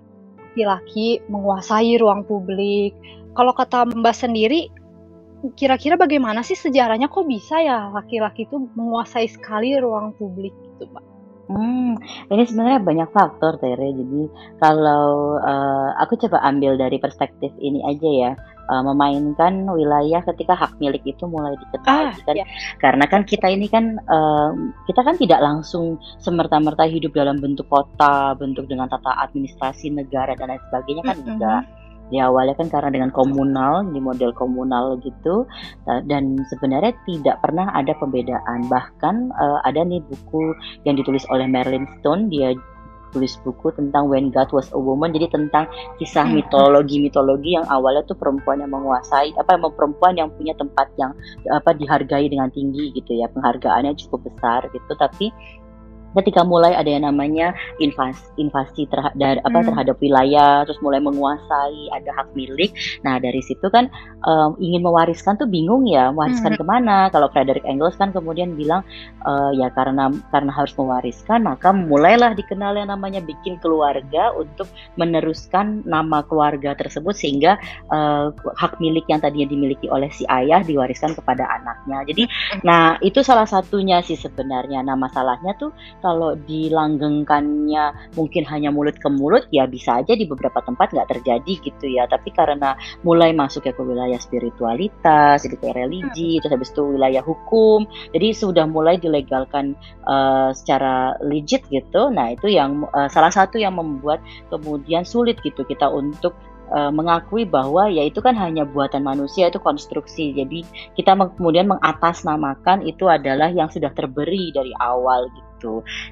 laki-laki 0.53 1.17
menguasai 1.33 1.97
ruang 1.97 2.21
publik. 2.29 2.93
Kalau 3.33 3.57
kata 3.57 3.89
Mbak 3.89 4.13
sendiri, 4.13 4.69
kira-kira 5.51 5.99
bagaimana 5.99 6.39
sih 6.39 6.55
sejarahnya 6.55 7.11
kok 7.11 7.27
bisa 7.27 7.59
ya 7.59 7.91
laki-laki 7.91 8.47
itu 8.47 8.71
menguasai 8.79 9.27
sekali 9.27 9.75
ruang 9.75 10.15
publik 10.15 10.55
gitu, 10.55 10.87
Mbak? 10.87 11.03
Hmm, 11.43 11.99
ini 12.31 12.43
sebenarnya 12.47 12.79
banyak 12.79 13.09
faktor 13.11 13.59
Tere. 13.59 13.91
Jadi 13.91 14.31
kalau 14.63 15.35
uh, 15.43 15.91
aku 15.99 16.15
coba 16.15 16.39
ambil 16.47 16.79
dari 16.79 16.95
perspektif 17.03 17.51
ini 17.59 17.83
aja 17.83 18.09
ya, 18.09 18.31
uh, 18.71 18.79
memainkan 18.87 19.67
wilayah 19.67 20.23
ketika 20.23 20.55
hak 20.55 20.79
milik 20.79 21.03
itu 21.03 21.27
mulai 21.27 21.51
diketahui 21.59 22.15
Ah, 22.15 22.15
kan. 22.15 22.35
ya. 22.39 22.47
Karena 22.79 23.05
kan 23.11 23.27
kita 23.27 23.51
ini 23.51 23.67
kan 23.67 23.99
uh, 24.07 24.55
kita 24.87 25.03
kan 25.03 25.19
tidak 25.19 25.43
langsung 25.43 25.99
semerta-merta 26.23 26.87
hidup 26.87 27.11
dalam 27.11 27.43
bentuk 27.43 27.67
kota, 27.67 28.39
bentuk 28.39 28.71
dengan 28.71 28.87
tata 28.87 29.11
administrasi 29.27 29.91
negara 29.91 30.39
dan 30.39 30.47
lain 30.47 30.63
sebagainya 30.71 31.03
kan 31.03 31.17
Mhm. 31.19 31.27
enggak. 31.27 31.63
Di 32.13 32.21
awalnya 32.21 32.53
kan 32.53 32.69
karena 32.69 32.93
dengan 32.93 33.09
komunal, 33.09 33.89
di 33.89 33.97
model 33.97 34.29
komunal 34.37 35.01
gitu, 35.01 35.49
dan 36.05 36.37
sebenarnya 36.53 36.93
tidak 37.09 37.41
pernah 37.41 37.73
ada 37.73 37.97
pembedaan. 37.97 38.69
Bahkan 38.69 39.15
uh, 39.33 39.59
ada 39.65 39.81
nih 39.81 39.97
buku 40.05 40.53
yang 40.85 40.93
ditulis 40.93 41.25
oleh 41.33 41.49
Marilyn 41.49 41.89
Stone, 41.97 42.29
dia 42.29 42.53
tulis 43.13 43.37
buku 43.45 43.69
tentang 43.77 44.09
When 44.09 44.33
God 44.33 44.49
Was 44.57 44.73
a 44.73 44.79
Woman, 44.81 45.13
jadi 45.13 45.29
tentang 45.29 45.69
kisah 46.01 46.25
Mhm. 46.25 46.33
mitologi-mitologi 46.33 47.53
yang 47.53 47.65
awalnya 47.69 48.01
tuh 48.09 48.17
perempuan 48.17 48.57
yang 48.57 48.73
menguasai, 48.73 49.37
apa 49.37 49.53
emang 49.53 49.69
perempuan 49.77 50.17
yang 50.17 50.33
punya 50.33 50.57
tempat 50.57 50.89
yang 50.97 51.13
apa 51.53 51.77
dihargai 51.77 52.25
dengan 52.25 52.49
tinggi 52.49 52.89
gitu 52.97 53.13
ya, 53.13 53.29
penghargaannya 53.29 53.93
cukup 54.01 54.33
besar 54.33 54.65
gitu, 54.73 54.97
tapi 54.97 55.29
ketika 56.21 56.45
mulai 56.45 56.77
ada 56.77 56.89
yang 56.89 57.05
namanya 57.09 57.53
invasi 57.81 58.23
invasi 58.37 58.85
terhadap 58.89 59.41
apa 59.43 59.57
Hmm. 59.59 59.67
terhadap 59.71 59.95
wilayah 60.01 60.63
terus 60.67 60.79
mulai 60.83 60.99
menguasai 61.01 61.89
ada 61.93 62.11
hak 62.13 62.33
milik. 62.37 62.73
Nah 63.01 63.17
dari 63.17 63.41
situ 63.41 63.65
kan 63.69 63.89
em, 64.23 64.51
ingin 64.61 64.81
mewariskan 64.85 65.35
tuh 65.35 65.47
bingung 65.49 65.85
ya 65.89 66.09
mewariskan 66.13 66.53
Hmm. 66.55 66.59
ke 66.59 66.65
mana? 66.65 66.97
Kalau 67.09 67.27
Frederick 67.33 67.65
Engels 67.65 67.95
kan 67.97 68.13
kemudian 68.13 68.53
bilang 68.57 68.85
eh, 69.25 69.51
ya 69.57 69.69
karena 69.73 70.09
karena 70.29 70.51
harus 70.53 70.73
mewariskan 70.77 71.43
maka 71.43 71.71
mulailah 71.73 72.35
dikenal 72.37 72.77
yang 72.77 72.89
namanya 72.91 73.19
bikin 73.23 73.57
keluarga 73.59 74.31
untuk 74.35 74.67
meneruskan 74.99 75.83
nama 75.85 76.23
keluarga 76.25 76.73
tersebut 76.77 77.13
sehingga 77.17 77.57
eh, 77.91 78.27
hak 78.33 78.77
milik 78.79 79.05
yang 79.09 79.19
tadinya 79.21 79.47
dimiliki 79.49 79.87
oleh 79.89 80.09
si 80.13 80.23
ayah 80.29 80.61
diwariskan 80.63 81.13
kepada 81.17 81.45
anaknya. 81.59 82.05
Jadi 82.07 82.23
nah 82.63 82.95
itu 83.01 83.19
salah 83.25 83.45
satunya 83.47 83.99
sih 84.05 84.15
sebenarnya. 84.17 84.81
Nah 84.85 84.95
masalahnya 84.97 85.53
tuh 85.59 85.71
kalau 86.03 86.35
dilanggengkannya 86.35 88.11
mungkin 88.19 88.43
hanya 88.51 88.69
mulut 88.75 88.99
ke 88.99 89.07
mulut 89.07 89.47
ya 89.55 89.63
bisa 89.63 90.03
aja 90.03 90.13
di 90.19 90.27
beberapa 90.27 90.59
tempat 90.59 90.91
nggak 90.91 91.09
terjadi 91.15 91.53
gitu 91.63 91.85
ya. 91.87 92.03
Tapi 92.11 92.35
karena 92.35 92.75
mulai 93.07 93.31
masuk 93.31 93.63
ya 93.63 93.73
ke 93.73 93.79
wilayah 93.79 94.19
spiritualitas 94.19 95.47
ke 95.47 95.55
religi 95.71 96.43
terus 96.43 96.51
habis 96.51 96.69
itu 96.75 96.83
wilayah 96.83 97.23
hukum 97.23 97.87
jadi 98.11 98.35
sudah 98.35 98.65
mulai 98.67 98.99
dilegalkan 98.99 99.77
eh, 100.03 100.49
secara 100.51 101.15
legit 101.23 101.63
gitu. 101.71 102.11
Nah 102.11 102.35
itu 102.35 102.51
yang 102.51 102.83
eh, 102.91 103.07
salah 103.07 103.31
satu 103.31 103.55
yang 103.61 103.77
membuat 103.79 104.19
kemudian 104.51 105.07
sulit 105.07 105.39
gitu 105.45 105.63
kita 105.63 105.87
untuk 105.87 106.35
eh, 106.73 106.91
mengakui 106.91 107.47
bahwa 107.47 107.87
ya 107.87 108.03
itu 108.03 108.19
kan 108.19 108.35
hanya 108.35 108.67
buatan 108.67 109.05
manusia 109.05 109.47
itu 109.47 109.61
konstruksi. 109.61 110.35
Jadi 110.35 110.65
kita 110.97 111.15
kemudian 111.37 111.69
mengatasnamakan 111.71 112.83
itu 112.83 113.07
adalah 113.07 113.49
yang 113.53 113.71
sudah 113.71 113.93
terberi 113.95 114.51
dari 114.51 114.73
awal 114.81 115.29
gitu 115.31 115.52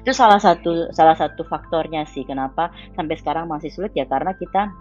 itu 0.02 0.12
salah 0.14 0.40
satu 0.40 0.92
salah 0.94 1.16
satu 1.18 1.44
faktornya 1.44 2.08
sih 2.08 2.24
kenapa 2.24 2.72
sampai 2.96 3.16
sekarang 3.20 3.44
masih 3.50 3.68
sulit 3.68 3.92
ya 3.92 4.08
karena 4.08 4.32
kita 4.36 4.72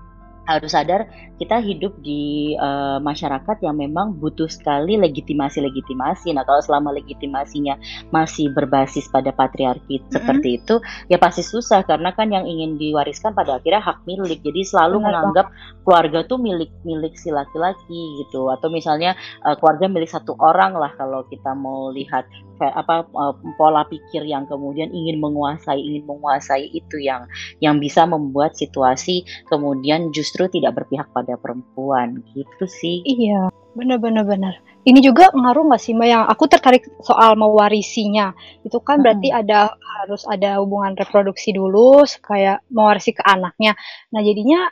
harus 0.46 0.74
sadar 0.74 1.06
kita 1.38 1.62
hidup 1.62 1.98
di 2.02 2.54
eh, 2.58 3.00
masyarakat 3.02 3.62
yang 3.62 3.78
memang 3.78 4.18
butuh 4.18 4.50
sekali 4.50 4.98
legitimasi-legitimasi. 4.98 6.34
Nah, 6.34 6.46
kalau 6.46 6.62
selama 6.62 6.94
legitimasinya 6.98 7.78
masih 8.10 8.50
berbasis 8.54 9.10
pada 9.10 9.30
patriarki 9.34 10.02
seperti 10.10 10.62
itu, 10.62 10.82
ya 11.12 11.18
pasti 11.22 11.46
susah 11.46 11.86
karena 11.86 12.14
kan 12.14 12.30
yang 12.30 12.46
ingin 12.46 12.78
diwariskan 12.78 13.38
pada 13.38 13.62
akhirnya 13.62 13.82
hak 13.82 14.06
milik. 14.06 14.42
Jadi 14.42 14.62
selalu 14.66 14.98
Benar 15.02 15.06
menganggap 15.06 15.46
keluarga 15.86 16.20
tuh 16.26 16.38
milik 16.42 16.72
milik 16.86 17.14
si 17.18 17.30
laki-laki 17.30 18.26
gitu. 18.26 18.50
Atau 18.50 18.74
misalnya 18.74 19.18
eh, 19.46 19.56
keluarga 19.58 19.86
milik 19.90 20.10
satu 20.10 20.38
orang 20.38 20.78
lah 20.78 20.94
kalau 20.98 21.26
kita 21.30 21.54
mau 21.54 21.94
lihat 21.94 22.26
apa 22.70 23.08
eh, 23.10 23.34
pola 23.58 23.82
pikir 23.90 24.28
yang 24.30 24.46
kemudian 24.46 24.94
ingin 24.94 25.18
menguasai 25.18 25.82
ingin 25.82 26.06
menguasai 26.06 26.70
itu 26.70 27.02
yang 27.02 27.26
yang 27.58 27.82
bisa 27.82 28.06
membuat 28.06 28.54
situasi 28.54 29.26
kemudian 29.50 30.14
justru 30.14 30.46
tidak 30.52 30.78
berpihak 30.84 31.10
pada 31.10 31.40
perempuan 31.42 32.22
gitu 32.38 32.66
sih. 32.70 33.02
Iya, 33.02 33.50
benar-benar 33.74 34.28
benar. 34.28 34.54
Ini 34.82 34.98
juga 34.98 35.30
ngaruh 35.30 35.70
nggak 35.70 35.82
sih 35.82 35.94
Mbak 35.94 36.10
yang 36.10 36.24
aku 36.26 36.50
tertarik 36.50 36.82
soal 37.06 37.38
mewarisinya. 37.38 38.34
Itu 38.66 38.82
kan 38.82 39.06
berarti 39.06 39.30
ada 39.30 39.78
harus 39.78 40.26
ada 40.26 40.58
hubungan 40.58 40.98
reproduksi 40.98 41.54
dulu 41.54 42.02
kayak 42.26 42.66
mewarisi 42.74 43.14
ke 43.14 43.22
anaknya. 43.22 43.78
Nah, 44.10 44.26
jadinya 44.26 44.66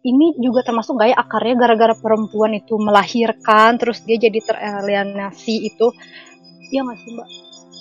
ini 0.00 0.32
juga 0.40 0.64
termasuk 0.64 0.96
nggak 0.96 1.12
ya 1.12 1.16
akarnya 1.20 1.54
gara-gara 1.60 1.92
perempuan 1.92 2.56
itu 2.56 2.80
melahirkan 2.80 3.76
terus 3.76 4.00
dia 4.00 4.16
jadi 4.16 4.40
teralienasi 4.40 5.68
itu. 5.68 5.92
Iya 6.70 6.80
nggak 6.86 6.98
sih 7.02 7.10
Mbak? 7.14 7.28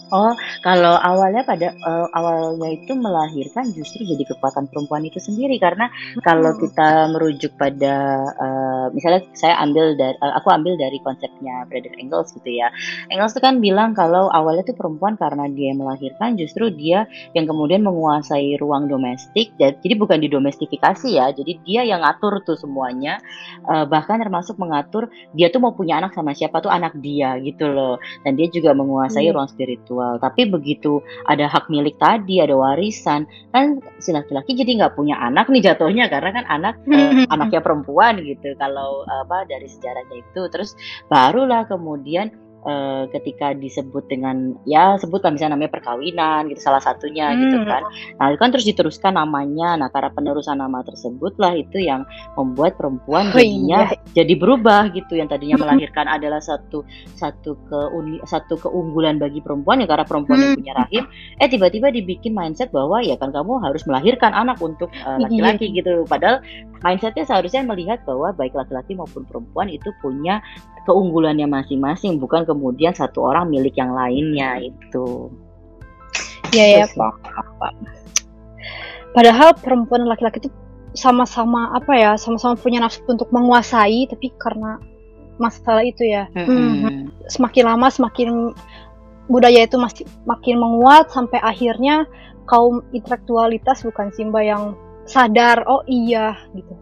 Oh, 0.09 0.33
kalau 0.65 0.97
awalnya 0.97 1.45
pada 1.45 1.69
eh, 1.69 2.07
awalnya 2.17 2.69
itu 2.73 2.97
melahirkan 2.97 3.69
justru 3.77 4.01
jadi 4.09 4.25
kekuatan 4.25 4.65
perempuan 4.65 5.05
itu 5.05 5.21
sendiri 5.21 5.61
karena 5.61 5.85
kalau 6.25 6.57
Hmm. 6.57 6.57
kita 6.57 7.13
merujuk 7.13 7.53
pada 7.61 7.95
eh, 8.33 8.85
misalnya 8.89 9.21
saya 9.37 9.61
ambil 9.61 9.93
dari 9.93 10.17
eh, 10.17 10.33
aku 10.33 10.49
ambil 10.49 10.73
dari 10.81 10.97
konsepnya 11.05 11.61
Frederick 11.69 12.01
Engels 12.01 12.33
gitu 12.33 12.49
ya. 12.49 12.73
Engels 13.13 13.37
tuh 13.37 13.43
kan 13.45 13.61
bilang 13.61 13.93
kalau 13.93 14.33
awalnya 14.33 14.65
tuh 14.65 14.73
perempuan 14.73 15.13
karena 15.13 15.45
dia 15.53 15.77
melahirkan 15.77 16.33
justru 16.41 16.73
dia 16.73 17.05
yang 17.37 17.45
kemudian 17.45 17.85
menguasai 17.85 18.57
ruang 18.57 18.89
domestik 18.89 19.53
dan 19.61 19.77
jadi 19.85 19.93
bukan 19.93 20.25
didomestifikasi 20.25 21.05
ya. 21.13 21.29
Jadi 21.37 21.61
dia 21.61 21.85
yang 21.85 22.01
ngatur 22.01 22.41
tuh 22.41 22.57
semuanya 22.57 23.21
eh, 23.69 23.85
bahkan 23.85 24.17
termasuk 24.17 24.57
mengatur 24.57 25.05
dia 25.37 25.47
tuh 25.53 25.61
mau 25.63 25.73
punya 25.77 26.01
anak 26.01 26.17
sama 26.17 26.33
siapa 26.33 26.57
tuh 26.63 26.71
anak 26.73 26.97
dia 26.97 27.37
gitu 27.45 27.69
loh. 27.69 28.01
Dan 28.25 28.35
dia 28.39 28.47
juga 28.49 28.73
menguasai 28.73 29.27
Iya. 29.27 29.33
ruang 29.33 29.49
spiritual. 29.51 29.98
Tapi 30.19 30.47
begitu 30.49 31.03
ada 31.27 31.45
hak 31.45 31.67
milik 31.67 31.99
tadi, 31.99 32.39
ada 32.39 32.55
warisan, 32.55 33.27
kan 33.51 33.83
si 33.99 34.15
laki-laki 34.15 34.55
jadi 34.55 34.83
nggak 34.83 34.95
punya 34.95 35.19
anak 35.19 35.51
nih 35.51 35.71
jatuhnya 35.71 36.07
karena 36.07 36.41
kan 36.41 36.45
anak 36.47 36.75
eh, 36.89 37.27
anaknya 37.33 37.61
perempuan 37.61 38.19
gitu. 38.23 38.55
Kalau 38.57 39.03
apa 39.07 39.45
dari 39.45 39.67
sejarahnya 39.67 40.23
itu, 40.23 40.41
terus 40.49 40.73
barulah 41.11 41.67
kemudian 41.67 42.31
eh, 42.59 43.03
ketika 43.15 43.55
disebut 43.55 44.07
dengan 44.07 44.55
ya 44.67 44.99
sebutlah 44.99 45.31
misalnya 45.31 45.55
namanya 45.55 45.79
perkawinan 45.79 46.51
gitu 46.51 46.59
salah 46.59 46.83
satunya 46.83 47.31
gitu 47.35 47.63
Hmm. 47.63 47.67
kan. 47.67 47.81
Nah 48.19 48.25
itu 48.31 48.37
kan 48.37 48.49
terus 48.51 48.67
diteruskan 48.67 49.15
namanya. 49.15 49.79
Nah 49.79 49.87
karena 49.87 50.11
penerusan 50.11 50.59
nama 50.59 50.83
tersebut 50.83 51.39
lah 51.39 51.55
itu 51.55 51.79
yang 51.79 52.03
membuat 52.35 52.75
perempuan 52.75 53.31
Oh, 53.31 53.39
jadinya 53.39 53.87
iya. 53.87 54.23
jadi 54.23 54.33
berubah 54.35 54.91
gitu. 54.91 55.15
Yang 55.15 55.39
tadinya 55.39 55.57
melahirkan 55.59 56.05
adalah 56.07 56.43
satu 56.43 56.83
satu 57.15 57.55
keuni 57.67 58.19
satu 58.27 58.59
keunggulan 58.59 59.19
bagi 59.19 59.39
perempuan 59.39 59.79
ya 59.79 59.87
karena 59.87 60.03
perempuan 60.03 60.37
yang 60.39 60.51
Hmm. 60.55 60.59
punya 60.59 60.73
rahim. 60.75 61.03
Eh 61.39 61.47
tiba-tiba 61.47 61.87
dibikin 61.89 62.35
mindset 62.35 62.71
bahwa 62.71 62.99
ya 62.99 63.15
kan 63.15 63.31
kamu 63.31 63.59
harus 63.63 63.87
melahirkan 63.87 64.35
anak 64.35 64.59
untuk 64.59 64.91
eh, 64.91 65.03
Iya. 65.07 65.23
laki-laki 65.23 65.65
gitu. 65.71 66.03
Padahal 66.03 66.43
mindsetnya 66.83 67.23
seharusnya 67.23 67.63
melihat 67.63 68.03
bahwa 68.03 68.31
baik 68.31 68.51
laki-laki 68.51 68.95
maupun 68.95 69.23
perempuan 69.23 69.67
itu 69.67 69.91
punya 69.99 70.39
keunggulannya 70.83 71.45
masing-masing, 71.45 72.17
bukan 72.17 72.48
kemudian 72.49 72.97
satu 72.97 73.29
orang 73.29 73.53
milik 73.53 73.77
yang 73.77 73.93
lainnya 73.93 74.57
itu. 74.65 75.29
Iya 76.49 76.81
ya. 76.81 76.85
Padahal 79.13 79.53
perempuan 79.57 80.05
dan 80.05 80.09
laki-laki 80.09 80.41
itu 80.41 80.49
sama-sama 80.97 81.69
apa 81.77 81.93
ya, 81.93 82.11
sama-sama 82.17 82.57
punya 82.57 82.81
nafsu 82.81 83.05
untuk 83.05 83.29
menguasai, 83.29 84.09
tapi 84.09 84.33
karena 84.41 84.81
masalah 85.37 85.85
itu 85.85 86.01
ya, 86.03 86.25
Mm-mm. 86.33 87.13
semakin 87.29 87.69
lama 87.69 87.87
semakin 87.93 88.51
budaya 89.29 89.69
itu 89.69 89.77
masih 89.77 90.09
makin 90.25 90.57
menguat 90.57 91.13
sampai 91.13 91.37
akhirnya 91.39 92.09
kaum 92.49 92.81
intelektualitas 92.91 93.85
bukan 93.85 94.09
Simba 94.11 94.41
yang 94.41 94.73
sadar, 95.05 95.61
oh 95.69 95.85
iya 95.85 96.33
gitu, 96.57 96.73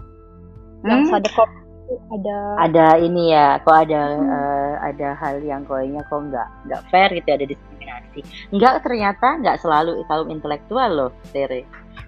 yang 0.88 1.04
Hmm? 1.06 1.12
sadar 1.12 1.32
kok 1.36 1.50
ada 1.88 2.38
ada 2.60 2.88
ini 3.00 3.32
ya, 3.32 3.58
kok 3.64 3.88
ada 3.88 4.02
Hmm. 4.16 4.28
eh, 4.28 4.74
ada 4.94 5.10
hal 5.18 5.40
yang 5.44 5.64
kayaknya 5.64 6.02
kok 6.08 6.20
nggak 6.28 6.48
nggak 6.68 6.82
fair 6.92 7.10
gitu, 7.16 7.30
ada 7.32 7.46
diskriminasi. 7.48 8.20
Nggak 8.54 8.76
ternyata 8.84 9.28
nggak 9.44 9.58
selalu 9.64 10.04
kaum 10.08 10.28
intelektual 10.30 10.90
loh, 10.92 11.12
Tere. 11.32 11.64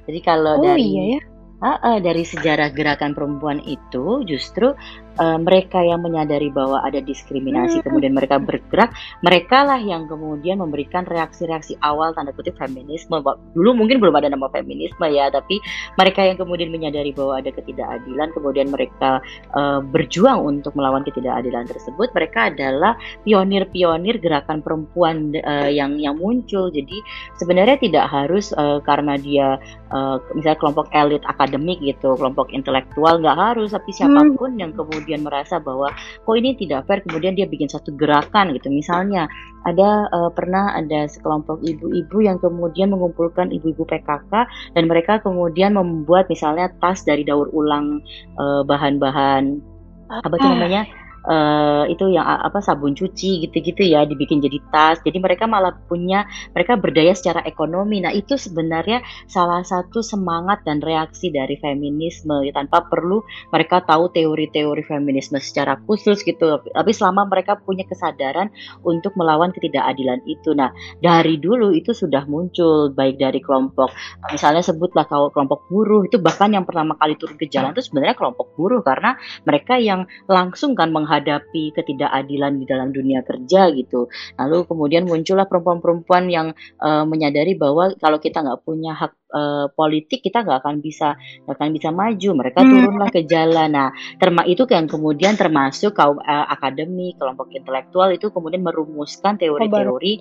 Jadi 0.06 0.20
kalau 0.26 0.60
oh 0.60 0.64
dari 0.64 0.84
iya 0.84 1.04
ya, 1.18 1.22
Ah, 1.60 1.76
ah, 1.84 1.98
dari 2.00 2.24
sejarah 2.24 2.72
gerakan 2.72 3.12
perempuan 3.12 3.60
itu 3.68 4.24
justru 4.24 4.72
uh, 5.20 5.38
mereka 5.38 5.84
yang 5.84 6.02
menyadari 6.02 6.48
bahwa 6.50 6.80
ada 6.82 7.04
diskriminasi, 7.04 7.84
hmm. 7.84 7.86
kemudian 7.86 8.16
mereka 8.16 8.40
bergerak, 8.40 8.96
mereka 9.22 9.68
lah 9.68 9.78
yang 9.78 10.08
kemudian 10.08 10.64
memberikan 10.64 11.04
reaksi-reaksi 11.06 11.76
awal 11.84 12.16
tanda 12.16 12.32
kutip 12.32 12.56
feminisme. 12.56 13.20
Dulu 13.54 13.70
mungkin 13.76 14.00
belum 14.00 14.16
ada 14.16 14.32
nama 14.32 14.48
feminisme 14.50 15.04
ya, 15.12 15.28
tapi 15.28 15.60
mereka 16.00 16.24
yang 16.24 16.38
kemudian 16.40 16.72
menyadari 16.72 17.12
bahwa 17.12 17.44
ada 17.44 17.52
ketidakadilan, 17.52 18.32
kemudian 18.32 18.68
mereka 18.72 19.20
uh, 19.58 19.84
berjuang 19.84 20.40
untuk 20.46 20.72
melawan 20.78 21.04
ketidakadilan 21.04 21.68
tersebut. 21.68 22.14
Mereka 22.16 22.56
adalah 22.56 22.96
pionir-pionir 23.28 24.22
gerakan 24.24 24.64
perempuan 24.64 25.36
uh, 25.44 25.68
yang 25.68 25.98
yang 25.98 26.16
muncul. 26.16 26.70
Jadi 26.70 27.02
sebenarnya 27.42 27.82
tidak 27.82 28.06
harus 28.08 28.56
uh, 28.56 28.78
karena 28.86 29.18
dia 29.18 29.58
uh, 29.90 30.22
misalnya 30.38 30.62
kelompok 30.62 30.88
elit 30.94 31.26
akademik 31.26 31.82
gitu, 31.82 32.14
kelompok 32.16 32.54
intelektual 32.54 33.18
nggak 33.18 33.36
harus, 33.36 33.74
tapi 33.74 33.90
siapa 33.90 34.22
pun 34.38 34.54
hmm. 34.54 34.62
yang 34.62 34.72
kemudian 34.78 35.09
merasa 35.18 35.58
bahwa 35.58 35.90
kok 35.96 36.36
ini 36.38 36.54
tidak 36.54 36.86
fair, 36.86 37.02
kemudian 37.02 37.34
dia 37.34 37.50
bikin 37.50 37.66
satu 37.66 37.90
gerakan 37.98 38.54
gitu. 38.54 38.70
Misalnya 38.70 39.26
ada 39.66 40.06
uh, 40.14 40.30
pernah 40.30 40.78
ada 40.78 41.10
sekelompok 41.10 41.66
ibu-ibu 41.66 42.22
yang 42.22 42.38
kemudian 42.38 42.94
mengumpulkan 42.94 43.50
ibu-ibu 43.50 43.84
PKK 43.90 44.32
dan 44.78 44.84
mereka 44.86 45.18
kemudian 45.20 45.74
membuat 45.76 46.30
misalnya 46.30 46.70
tas 46.80 47.04
dari 47.04 47.26
daur 47.28 47.50
ulang 47.52 48.00
bahan-bahan 48.40 49.60
uh, 50.08 50.22
apa 50.24 50.36
itu 50.40 50.48
ah. 50.48 50.54
namanya 50.56 50.82
uh, 51.26 51.86
itu 51.90 52.12
yang 52.14 52.26
apa 52.26 52.60
sabun 52.64 52.96
cuci 52.96 53.48
gitu-gitu 53.48 53.84
ya 53.84 54.06
dibikin 54.06 54.40
jadi 54.40 54.60
tas. 54.72 54.98
Jadi 55.04 55.18
mereka 55.20 55.50
malah 55.50 55.76
punya 55.88 56.28
mereka 56.54 56.80
berdaya 56.80 57.12
secara 57.16 57.44
ekonomi. 57.44 58.04
Nah, 58.04 58.14
itu 58.14 58.36
sebenarnya 58.36 59.04
salah 59.28 59.64
satu 59.64 60.00
semangat 60.00 60.64
dan 60.64 60.80
reaksi 60.80 61.32
dari 61.34 61.60
feminisme 61.60 62.44
ya, 62.46 62.54
tanpa 62.56 62.88
perlu 62.88 63.24
mereka 63.52 63.84
tahu 63.84 64.12
teori-teori 64.14 64.84
feminisme 64.86 65.42
secara 65.42 65.80
khusus 65.84 66.22
gitu. 66.24 66.62
Tapi 66.62 66.92
selama 66.94 67.28
mereka 67.28 67.60
punya 67.60 67.84
kesadaran 67.88 68.52
untuk 68.86 69.16
melawan 69.20 69.52
ketidakadilan 69.52 70.24
itu. 70.30 70.54
Nah, 70.56 70.72
dari 71.00 71.40
dulu 71.40 71.72
itu 71.74 71.92
sudah 71.96 72.24
muncul 72.30 72.92
baik 72.94 73.20
dari 73.20 73.40
kelompok 73.40 73.92
misalnya 74.32 74.62
sebutlah 74.62 75.08
kalau 75.08 75.32
kelompok 75.34 75.66
buruh 75.72 76.06
itu 76.06 76.22
bahkan 76.22 76.52
yang 76.54 76.68
pertama 76.68 76.96
kali 77.00 77.16
turun 77.16 77.36
ke 77.40 77.48
jalan 77.50 77.72
itu 77.74 77.84
sebenarnya 77.84 78.16
kelompok 78.16 78.54
buruh 78.56 78.82
karena 78.84 79.16
mereka 79.44 79.80
yang 79.80 80.06
langsung 80.30 80.76
kan 80.78 80.92
menghadapi 81.10 81.74
ketidakadilan 81.74 82.62
di 82.62 82.66
dalam 82.70 82.94
dunia 82.94 83.26
kerja 83.26 83.74
gitu. 83.74 84.06
Lalu 84.38 84.70
kemudian 84.70 85.10
muncullah 85.10 85.50
perempuan-perempuan 85.50 86.30
yang 86.30 86.54
uh, 86.78 87.02
menyadari 87.10 87.58
bahwa 87.58 87.98
kalau 87.98 88.22
kita 88.22 88.46
nggak 88.46 88.62
punya 88.62 88.94
hak 88.94 89.18
uh, 89.34 89.66
politik 89.74 90.26
kita 90.26 90.42
nggak 90.42 90.66
akan 90.66 90.82
bisa 90.82 91.16
gak 91.46 91.56
akan 91.58 91.70
bisa 91.74 91.90
maju. 91.94 92.30
Mereka 92.36 92.60
hmm. 92.60 92.70
turunlah 92.70 93.10
ke 93.10 93.22
jalan. 93.26 93.70
Nah, 93.74 93.90
terma 94.18 94.44
itu 94.46 94.66
yang 94.70 94.90
kemudian 94.90 95.34
termasuk 95.38 95.96
kaum 95.98 96.18
uh, 96.22 96.48
akademik, 96.50 97.18
kelompok 97.18 97.50
intelektual 97.54 98.10
itu 98.14 98.30
kemudian 98.30 98.66
merumuskan 98.66 99.38
teori-teori 99.38 100.14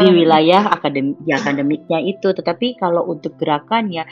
di 0.00 0.06
wilayah 0.10 0.72
akademik 0.72 1.20
akademiknya 1.28 1.98
itu. 2.04 2.32
Tetapi 2.32 2.80
kalau 2.80 3.04
untuk 3.08 3.36
gerakannya 3.36 4.04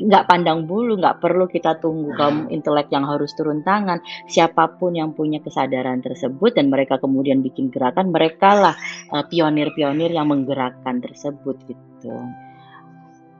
nggak 0.00 0.26
pandang 0.26 0.64
bulu, 0.64 0.96
nggak 0.96 1.20
perlu 1.20 1.44
kita 1.44 1.76
tunggu 1.78 2.16
kaum 2.16 2.48
intelek 2.48 2.88
yang 2.88 3.04
harus 3.04 3.36
turun 3.36 3.60
tangan. 3.60 4.00
Siapa 4.26 4.80
pun 4.80 4.96
yang 4.96 5.12
punya 5.12 5.44
kesadaran 5.44 6.00
tersebut 6.00 6.56
dan 6.56 6.72
mereka 6.72 6.96
kemudian 6.96 7.44
bikin 7.44 7.68
gerakan, 7.68 8.08
mereka 8.08 8.56
lah 8.56 8.74
uh, 9.12 9.24
pionir-pionir 9.28 10.08
yang 10.10 10.32
menggerakkan 10.32 11.04
tersebut 11.04 11.60
gitu. 11.68 12.16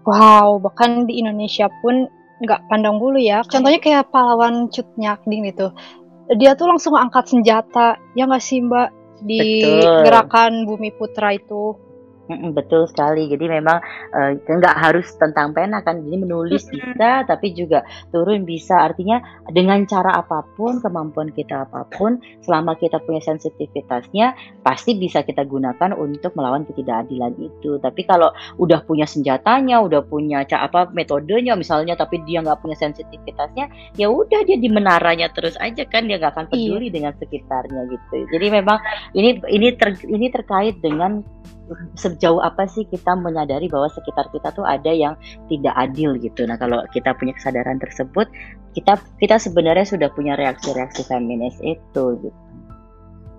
Wow, 0.09 0.61
bahkan 0.64 1.04
di 1.04 1.21
Indonesia 1.21 1.69
pun 1.85 2.09
nggak 2.40 2.73
pandang 2.73 2.97
bulu 2.97 3.21
ya. 3.21 3.45
Contohnya 3.45 3.80
kayak 3.80 4.09
pahlawan 4.09 4.73
Cut 4.73 4.88
Nyakding 4.97 5.45
itu. 5.52 5.69
Dia 6.40 6.54
tuh 6.57 6.71
langsung 6.71 6.97
angkat 6.97 7.28
senjata, 7.28 8.00
ya 8.16 8.25
nggak 8.25 8.42
sih 8.42 8.64
Mbak? 8.64 8.88
Di 9.21 9.40
Betul. 9.61 10.04
gerakan 10.09 10.52
Bumi 10.64 10.90
Putra 10.97 11.37
itu 11.37 11.76
betul 12.54 12.87
sekali. 12.87 13.26
Jadi 13.26 13.46
memang 13.50 13.78
uh, 14.14 14.32
nggak 14.38 14.76
harus 14.76 15.10
tentang 15.18 15.52
pena 15.52 15.82
kan. 15.82 16.00
Jadi 16.02 16.16
menulis 16.20 16.66
bisa, 16.70 17.26
tapi 17.26 17.52
juga 17.52 17.82
turun 18.14 18.47
bisa. 18.47 18.86
Artinya 18.90 19.21
dengan 19.50 19.82
cara 19.86 20.16
apa 20.16 20.47
pun, 20.54 20.78
kemampuan 20.78 21.34
kita 21.34 21.66
apa 21.69 21.86
pun, 21.90 22.23
selama 22.45 22.78
kita 22.78 23.02
punya 23.02 23.21
sensitivitasnya, 23.21 24.34
pasti 24.62 24.97
bisa 24.97 25.23
kita 25.26 25.45
gunakan 25.45 25.93
untuk 25.97 26.34
melawan 26.38 26.64
ketidakadilan 26.66 27.34
itu. 27.40 27.76
Tapi 27.82 28.02
kalau 28.06 28.30
udah 28.60 28.82
punya 28.86 29.04
senjatanya, 29.04 29.82
udah 29.82 30.04
punya 30.06 30.43
apa 30.47 30.90
metodenya 30.95 31.54
misalnya, 31.56 31.97
tapi 31.97 32.23
dia 32.25 32.40
nggak 32.40 32.60
punya 32.62 32.76
sensitivitasnya, 32.78 33.66
ya 33.97 34.06
udah 34.08 34.43
dia 34.47 34.56
di 34.60 34.69
menaranya 34.71 35.28
terus 35.34 35.56
aja 35.58 35.84
kan 35.88 36.06
dia 36.06 36.16
nggak 36.21 36.32
akan 36.36 36.47
iya. 36.49 36.52
peduli 36.52 36.86
iya. 36.88 36.95
dengan 36.95 37.12
sekitarnya 37.16 37.80
gitu. 37.90 38.16
Jadi 38.30 38.47
memang 38.50 38.78
ini 39.14 39.40
ini 39.50 39.69
ter, 39.75 39.97
ini 40.06 40.26
terkait 40.30 40.78
dengan 40.80 41.23
sejauh 41.95 42.43
apa 42.43 42.67
sih 42.67 42.87
kita 42.87 43.15
menyadari 43.15 43.71
bahwa 43.71 43.89
sekitar 43.91 44.30
kita 44.35 44.50
tuh 44.54 44.67
ada 44.67 44.91
yang 44.91 45.15
tidak 45.47 45.75
adil 45.75 46.19
gitu. 46.19 46.47
Nah, 46.47 46.59
kalau 46.59 46.83
kita 46.91 47.15
punya 47.15 47.35
kesadaran 47.37 47.78
tersebut, 47.78 48.26
kita 48.75 48.99
kita 49.19 49.37
sebenarnya 49.39 49.87
sudah 49.87 50.09
punya 50.15 50.35
reaksi-reaksi 50.39 51.06
feminis 51.06 51.59
itu 51.63 52.04
gitu. 52.23 52.39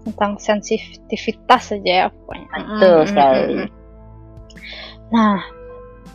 Tentang 0.02 0.42
sensitivitas 0.42 1.76
saja 1.76 1.92
ya 1.92 2.08
pokoknya. 2.10 2.48
Betul 2.58 3.00
sekali. 3.06 3.56
Nah, 5.12 5.38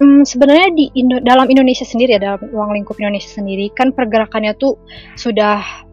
hmm, 0.00 0.22
sebenarnya 0.24 0.68
di 0.72 0.84
Indo 0.98 1.20
dalam 1.22 1.46
Indonesia 1.46 1.84
sendiri 1.84 2.16
ya 2.16 2.20
dalam 2.20 2.40
ruang 2.50 2.74
lingkup 2.74 2.96
Indonesia 2.98 3.30
sendiri 3.30 3.70
kan 3.72 3.92
pergerakannya 3.92 4.56
tuh 4.56 4.80
sudah 5.14 5.85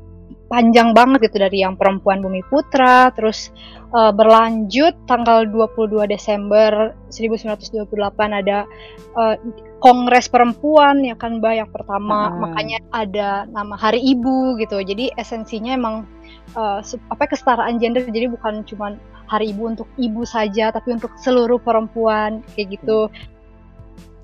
panjang 0.54 0.94
banget 0.94 1.34
gitu 1.34 1.42
dari 1.42 1.66
yang 1.66 1.74
perempuan 1.74 2.22
Bumi 2.22 2.46
Putra 2.46 3.10
terus 3.18 3.50
uh, 3.90 4.14
berlanjut 4.14 4.94
tanggal 5.10 5.50
22 5.50 6.06
Desember 6.06 6.94
1928 7.10 7.90
ada 8.30 8.70
uh, 9.18 9.34
Kongres 9.82 10.30
Perempuan 10.30 11.02
ya 11.02 11.18
kan 11.18 11.42
Mbak 11.42 11.54
yang 11.58 11.70
pertama 11.74 12.30
hmm. 12.30 12.38
makanya 12.38 12.78
ada 12.94 13.30
nama 13.50 13.74
Hari 13.74 13.98
Ibu 13.98 14.62
gitu 14.62 14.78
jadi 14.86 15.10
esensinya 15.18 15.74
emang 15.74 16.06
uh, 16.54 16.86
apa 16.86 17.26
kesetaraan 17.26 17.82
gender 17.82 18.06
jadi 18.06 18.30
bukan 18.30 18.62
cuma 18.70 18.94
Hari 19.26 19.58
Ibu 19.58 19.74
untuk 19.74 19.90
ibu 19.98 20.22
saja 20.22 20.70
tapi 20.70 20.94
untuk 20.94 21.18
seluruh 21.18 21.58
perempuan 21.58 22.46
kayak 22.54 22.78
gitu 22.78 23.10
hmm. 23.10 23.34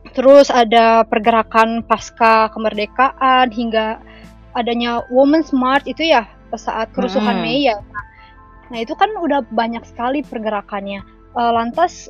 Terus 0.10 0.50
ada 0.50 1.06
pergerakan 1.06 1.86
pasca 1.86 2.50
kemerdekaan 2.50 3.54
hingga 3.54 4.02
adanya 4.58 5.06
Women 5.14 5.46
Smart 5.46 5.86
itu 5.86 6.06
ya 6.06 6.26
saat 6.58 6.90
kerusuhan 6.98 7.42
hmm. 7.42 7.44
Mei 7.46 7.70
ya. 7.70 7.78
Nah, 8.70 8.78
itu 8.82 8.94
kan 8.94 9.10
udah 9.18 9.46
banyak 9.50 9.82
sekali 9.86 10.22
pergerakannya. 10.22 11.02
Uh, 11.34 11.54
lantas 11.54 12.10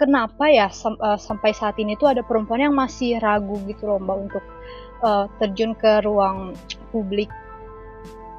kenapa 0.00 0.48
ya 0.48 0.72
sam 0.72 0.96
uh, 1.00 1.20
sampai 1.20 1.52
saat 1.52 1.76
ini 1.76 1.92
tuh 2.00 2.12
ada 2.12 2.24
perempuan 2.24 2.64
yang 2.64 2.72
masih 2.72 3.20
ragu 3.20 3.60
gitu 3.68 3.84
loh 3.84 4.00
Mbak 4.00 4.16
untuk 4.16 4.44
uh, 5.04 5.28
terjun 5.36 5.76
ke 5.76 6.00
ruang 6.04 6.56
publik 6.88 7.28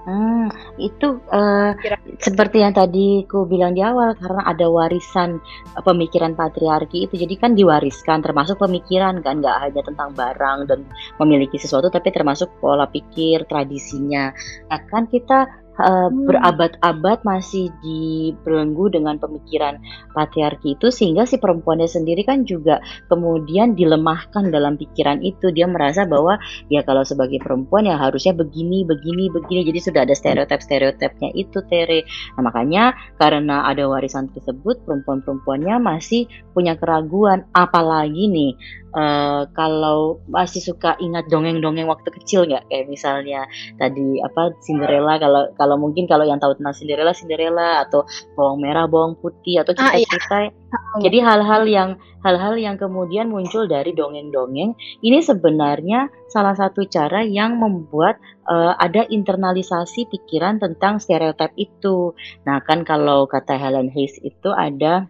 Hmm, 0.02 0.50
itu 0.82 1.22
uh, 1.30 1.78
seperti 2.18 2.66
yang 2.66 2.74
tadi 2.74 3.22
ku 3.30 3.46
bilang 3.46 3.78
di 3.78 3.86
awal 3.86 4.18
karena 4.18 4.42
ada 4.50 4.66
warisan 4.66 5.38
uh, 5.78 5.84
pemikiran 5.86 6.34
patriarki 6.34 7.06
itu 7.06 7.22
jadi 7.22 7.38
kan 7.38 7.54
diwariskan 7.54 8.26
termasuk 8.26 8.58
pemikiran 8.58 9.22
kan 9.22 9.46
nggak 9.46 9.62
hanya 9.62 9.82
tentang 9.86 10.10
barang 10.18 10.66
dan 10.66 10.90
memiliki 11.22 11.62
sesuatu 11.62 11.94
tapi 11.94 12.10
termasuk 12.10 12.50
pola 12.58 12.90
pikir 12.90 13.46
tradisinya. 13.46 14.34
Nah 14.74 14.80
kan 14.90 15.06
kita 15.06 15.46
uh, 15.82 16.08
hmm. 16.08 16.30
berabad-abad 16.30 17.26
masih 17.26 17.74
dibelenggu 17.82 18.94
dengan 18.94 19.17
pemikiran 19.17 19.82
patriarki 20.13 20.78
itu 20.78 20.94
sehingga 20.94 21.26
si 21.26 21.41
perempuannya 21.41 21.89
sendiri 21.89 22.22
kan 22.22 22.46
juga 22.46 22.80
kemudian 23.10 23.74
dilemahkan 23.74 24.54
dalam 24.54 24.78
pikiran 24.78 25.20
itu. 25.26 25.50
Dia 25.50 25.65
merasa 25.65 26.06
bahwa 26.06 26.38
ya 26.70 26.86
kalau 26.86 27.02
sebagai 27.02 27.41
perempuan 27.41 27.89
ya 27.89 27.98
harusnya 27.98 28.38
begini 28.38 28.86
begini 28.86 29.34
begini. 29.34 29.65
Jadi 29.67 29.80
sudah 29.82 30.02
ada 30.06 30.13
stereotip-stereotipnya 30.13 31.34
itu 31.34 31.60
Tere. 31.65 32.06
Nah 32.38 32.41
makanya 32.46 32.94
karena 33.17 33.65
ada 33.65 33.89
warisan 33.89 34.30
tersebut 34.30 34.86
perempuan-perempuannya 34.86 35.82
masih 35.82 36.30
punya 36.54 36.78
keraguan. 36.78 37.50
Apalagi 37.52 38.30
nih 38.30 38.52
uh, 38.96 39.48
kalau 39.56 40.20
masih 40.28 40.62
suka 40.63 40.96
ingat 41.00 41.28
dongeng-dongeng 41.32 41.88
waktu 41.88 42.10
kecil 42.22 42.48
nggak? 42.48 42.67
Kayak 42.67 42.86
misalnya 42.91 43.41
tadi 43.80 44.20
apa 44.22 44.56
Cinderella 44.63 45.17
kalau 45.20 45.44
kalau 45.56 45.71
mungkin 45.76 46.08
kalau 46.08 46.24
yang 46.24 46.40
tahu 46.40 46.58
tentang 46.58 46.76
Cinderella 46.76 47.14
Cinderella 47.14 47.84
atau 47.86 48.08
bawang 48.34 48.60
merah 48.64 48.88
bawang 48.88 49.20
putih 49.20 49.62
atau 49.62 49.76
cerita-cerita 49.76 50.36
ah, 50.36 50.44
iya. 50.48 51.00
jadi 51.04 51.18
hal-hal 51.24 51.64
yang 51.68 51.90
hal-hal 52.22 52.54
yang 52.58 52.78
kemudian 52.78 53.34
muncul 53.34 53.66
dari 53.66 53.92
dongeng-dongeng 53.98 54.78
ini 55.02 55.20
sebenarnya 55.22 56.10
salah 56.30 56.54
satu 56.54 56.86
cara 56.86 57.26
yang 57.26 57.58
membuat 57.58 58.22
uh, 58.46 58.78
ada 58.78 59.06
internalisasi 59.10 60.08
pikiran 60.08 60.62
tentang 60.62 61.02
stereotip 61.02 61.52
itu. 61.58 62.14
Nah 62.46 62.62
kan 62.62 62.86
kalau 62.86 63.26
kata 63.26 63.58
Helen 63.58 63.90
Hayes 63.90 64.22
itu 64.22 64.50
ada 64.54 65.10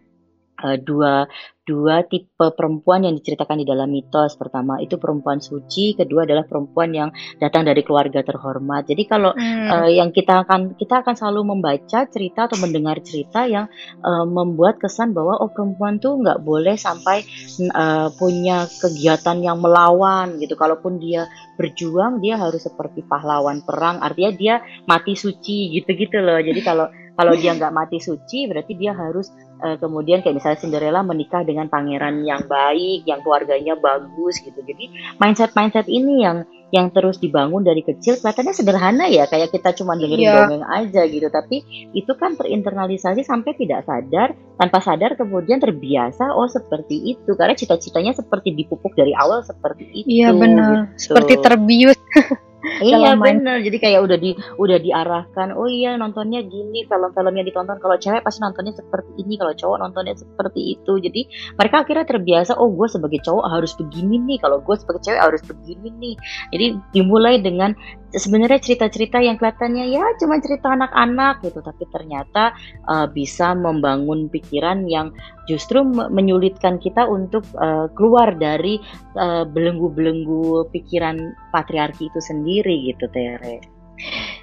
dua 0.82 1.26
dua 1.62 2.04
tipe 2.04 2.52
perempuan 2.58 3.06
yang 3.06 3.13
diceritakan 3.15 3.62
di 3.62 3.65
dalam 3.69 3.88
mitos. 3.88 4.36
Pertama 4.36 4.82
itu 4.82 4.97
perempuan 4.97 5.39
suci, 5.39 5.93
kedua 5.93 6.26
adalah 6.26 6.43
perempuan 6.43 6.89
yang 6.91 7.10
datang 7.38 7.63
dari 7.63 7.86
keluarga 7.86 8.26
terhormat. 8.26 8.89
Jadi 8.89 9.04
kalau 9.06 9.32
hmm. 9.32 9.69
uh, 9.69 9.89
yang 9.89 10.10
kita 10.12 10.43
akan 10.43 10.76
kita 10.76 11.06
akan 11.06 11.13
selalu 11.15 11.56
membaca 11.56 12.00
cerita 12.10 12.50
atau 12.50 12.58
mendengar 12.60 13.00
cerita 13.06 13.45
yang 13.45 13.69
uh, 14.02 14.26
membuat 14.26 14.82
kesan 14.82 15.13
bahwa 15.13 15.38
oh 15.38 15.54
perempuan 15.54 16.02
tuh 16.02 16.17
nggak 16.19 16.41
boleh 16.41 16.76
sampai 16.76 17.24
uh, 17.71 18.10
punya 18.17 18.65
kegiatan 18.67 19.38
yang 19.39 19.62
melawan 19.62 20.41
gitu. 20.41 20.58
Kalaupun 20.58 20.97
dia 20.97 21.30
berjuang, 21.56 22.19
dia 22.26 22.41
harus 22.41 22.65
seperti 22.65 23.06
pahlawan 23.06 23.62
perang. 23.62 24.02
Artinya 24.02 24.32
dia 24.34 24.56
mati 24.89 25.13
suci 25.13 25.78
gitu-gitu 25.78 26.19
loh. 26.19 26.41
Jadi 26.41 26.60
kalau 26.65 26.89
kalau 27.15 27.34
dia 27.36 27.52
nggak 27.56 27.76
mati 27.76 27.97
suci, 28.00 28.47
berarti 28.47 28.74
dia 28.76 28.95
harus 28.95 29.30
uh, 29.62 29.78
kemudian 29.78 30.24
kayak 30.24 30.41
misalnya 30.41 30.60
Cinderella 30.60 31.02
menikah 31.04 31.43
dengan 31.43 31.67
pangeran 31.67 32.24
yang 32.24 32.47
baik, 32.47 33.06
yang 33.06 33.19
keluarganya 33.21 33.76
bagus 33.78 34.39
gitu. 34.41 34.60
Jadi 34.63 35.15
mindset-mindset 35.19 35.86
ini 35.91 36.24
yang 36.24 36.47
yang 36.71 36.88
terus 36.95 37.19
dibangun 37.19 37.67
dari 37.67 37.84
kecil 37.84 38.15
kelihatannya 38.17 38.56
sederhana 38.56 39.06
ya 39.12 39.28
kayak 39.28 39.52
kita 39.52 39.76
cuma 39.76 40.00
dengerin 40.00 40.24
yeah. 40.24 40.36
dongeng 40.47 40.63
aja 40.63 41.04
gitu 41.04 41.28
tapi 41.28 41.67
itu 41.91 42.12
kan 42.15 42.39
terinternalisasi 42.39 43.28
sampai 43.28 43.60
tidak 43.60 43.84
sadar 43.84 44.32
tanpa 44.56 44.80
sadar 44.80 45.19
kemudian 45.19 45.60
terbiasa 45.60 46.32
oh 46.32 46.47
seperti 46.47 47.12
itu 47.12 47.36
karena 47.36 47.60
cita-citanya 47.60 48.15
seperti 48.15 48.56
dipupuk 48.56 48.95
dari 48.95 49.12
awal 49.12 49.43
seperti 49.43 49.84
itu 49.91 50.08
iya 50.08 50.32
benar 50.32 50.95
gitu. 50.95 51.12
seperti 51.12 51.34
terbius 51.43 52.00
Iya 52.82 53.17
benar. 53.17 53.62
Jadi 53.65 53.78
kayak 53.82 54.00
udah 54.06 54.17
di 54.21 54.32
udah 54.62 54.78
diarahkan. 54.78 55.58
Oh 55.58 55.65
iya 55.65 55.97
nontonnya 55.97 56.45
gini, 56.45 56.86
film-film 56.86 57.34
yang 57.34 57.47
ditonton 57.47 57.78
kalau 57.82 57.97
cewek 57.97 58.21
pasti 58.21 58.39
nontonnya 58.45 58.74
seperti 58.78 59.12
ini, 59.17 59.34
kalau 59.41 59.54
cowok 59.58 59.78
nontonnya 59.82 60.13
seperti 60.13 60.78
itu. 60.78 60.93
Jadi 61.02 61.21
mereka 61.58 61.82
akhirnya 61.82 62.06
terbiasa. 62.06 62.58
Oh 62.62 62.69
gue 62.69 62.88
sebagai 62.88 63.19
cowok 63.26 63.45
harus 63.50 63.74
begini 63.74 64.21
nih, 64.30 64.38
kalau 64.41 64.62
gue 64.62 64.76
sebagai 64.78 65.02
cewek 65.02 65.21
harus 65.21 65.41
begini 65.41 65.89
nih. 65.97 66.15
Jadi 66.54 66.65
dimulai 66.93 67.41
dengan 67.41 67.74
sebenarnya 68.12 68.60
cerita-cerita 68.60 69.24
yang 69.24 69.39
kelihatannya 69.39 69.91
ya 69.91 70.04
cuma 70.19 70.39
cerita 70.43 70.76
anak-anak 70.76 71.43
gitu, 71.47 71.63
tapi 71.63 71.84
ternyata 71.89 72.52
uh, 72.88 73.08
bisa 73.08 73.56
membangun 73.56 74.28
pikiran 74.28 74.84
yang 74.88 75.15
justru 75.47 75.84
menyulitkan 75.88 76.78
kita 76.78 77.08
untuk 77.08 77.47
uh, 77.56 77.88
keluar 77.95 78.36
dari 78.36 78.80
uh, 79.15 79.47
belenggu-belenggu 79.47 80.67
pikiran 80.76 81.36
patriarki 81.56 82.12
itu 82.12 82.19
sendiri 82.19 82.91
gitu, 82.91 83.08
Tere. 83.12 83.63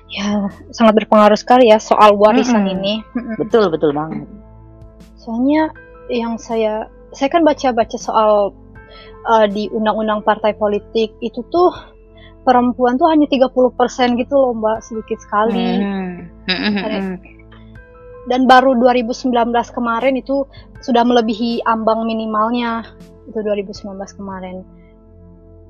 Ya, 0.09 0.49
sangat 0.73 1.05
berpengaruh 1.05 1.37
sekali 1.37 1.69
ya 1.69 1.77
soal 1.77 2.17
warisan 2.17 2.65
hmm. 2.65 2.75
ini. 2.81 2.95
Betul, 3.37 3.69
betul 3.69 3.93
banget. 3.93 4.25
Soalnya 5.21 5.69
yang 6.09 6.41
saya 6.41 6.89
saya 7.13 7.29
kan 7.29 7.45
baca-baca 7.45 7.97
soal 8.01 8.57
uh, 9.29 9.47
di 9.49 9.69
undang-undang 9.69 10.25
partai 10.25 10.57
politik 10.57 11.13
itu 11.21 11.41
tuh 11.53 11.98
perempuan 12.49 12.97
tuh 12.97 13.13
hanya 13.13 13.29
30% 13.29 13.53
gitu 14.17 14.35
loh 14.41 14.57
Mbak, 14.57 14.79
sedikit 14.81 15.21
sekali. 15.21 15.85
Hmm. 15.85 16.33
Dan, 16.49 17.05
dan 18.33 18.41
baru 18.49 18.73
2019 18.81 19.29
kemarin 19.77 20.17
itu 20.17 20.49
sudah 20.81 21.05
melebihi 21.05 21.61
ambang 21.69 22.09
minimalnya. 22.09 22.89
Itu 23.29 23.45
2019 23.45 24.01
kemarin. 24.17 24.65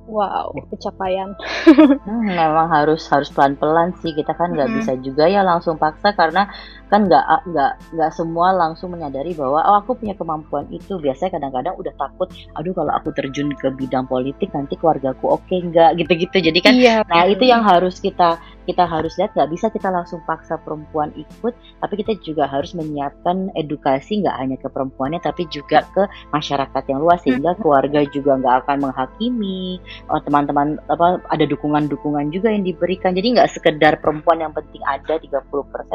Wow, 0.09 0.57
pencapaian. 0.73 1.37
hmm, 2.09 2.33
memang 2.33 2.73
harus 2.73 3.05
harus 3.13 3.29
pelan-pelan 3.29 3.93
sih. 4.01 4.17
Kita 4.17 4.33
kan 4.33 4.57
nggak 4.57 4.69
hmm. 4.73 4.77
bisa 4.81 4.93
juga 5.05 5.29
ya 5.29 5.45
langsung 5.45 5.77
paksa 5.77 6.17
karena 6.17 6.49
kan 6.89 7.05
nggak 7.05 7.25
nggak 7.53 7.73
nggak 7.93 8.11
semua 8.17 8.57
langsung 8.57 8.97
menyadari 8.97 9.37
bahwa 9.37 9.61
oh 9.69 9.77
aku 9.85 10.01
punya 10.01 10.17
kemampuan 10.17 10.65
itu. 10.73 10.97
Biasanya 10.97 11.37
kadang-kadang 11.37 11.77
udah 11.77 11.95
takut, 12.01 12.33
aduh 12.57 12.73
kalau 12.73 12.93
aku 12.97 13.13
terjun 13.13 13.53
ke 13.53 13.69
bidang 13.69 14.09
politik 14.09 14.49
nanti 14.57 14.81
keluargaku 14.81 15.29
oke 15.29 15.45
okay, 15.45 15.61
nggak 15.61 16.01
gitu-gitu. 16.01 16.37
Jadi 16.41 16.59
kan, 16.65 16.73
iya, 16.73 17.05
nah 17.05 17.29
itu 17.29 17.45
yang 17.45 17.61
harus 17.61 18.01
kita 18.01 18.41
kita 18.69 18.85
harus 18.85 19.17
lihat 19.17 19.33
nggak 19.33 19.49
bisa 19.49 19.73
kita 19.73 19.89
langsung 19.89 20.21
paksa 20.29 20.61
perempuan 20.61 21.09
ikut 21.17 21.57
tapi 21.81 21.95
kita 22.05 22.21
juga 22.21 22.45
harus 22.45 22.77
menyiapkan 22.77 23.49
edukasi 23.57 24.21
nggak 24.21 24.37
hanya 24.37 24.57
ke 24.61 24.69
perempuannya 24.69 25.25
tapi 25.25 25.49
juga 25.49 25.89
ke 25.97 26.05
masyarakat 26.37 26.83
yang 26.93 27.01
luas 27.01 27.25
sehingga 27.25 27.57
keluarga 27.57 28.05
juga 28.13 28.37
nggak 28.37 28.55
akan 28.65 28.77
menghakimi 28.85 29.81
oh, 30.13 30.21
teman-teman 30.21 30.77
apa 30.93 31.25
ada 31.33 31.45
dukungan-dukungan 31.49 32.29
juga 32.29 32.53
yang 32.53 32.65
diberikan. 32.67 33.17
Jadi 33.17 33.39
nggak 33.39 33.51
sekedar 33.51 34.01
perempuan 34.05 34.45
yang 34.45 34.53
penting 34.53 34.83
ada 34.85 35.17
30% 35.17 35.49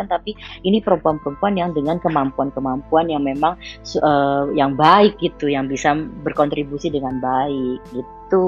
tapi 0.10 0.34
ini 0.66 0.82
perempuan-perempuan 0.82 1.54
yang 1.60 1.72
dengan 1.72 2.02
kemampuan-kemampuan 2.02 3.14
yang 3.14 3.22
memang 3.22 3.54
uh, 4.02 4.50
yang 4.58 4.74
baik 4.74 5.20
gitu 5.22 5.52
yang 5.52 5.70
bisa 5.70 5.94
berkontribusi 6.26 6.90
dengan 6.90 7.22
baik 7.22 7.80
gitu. 7.94 8.48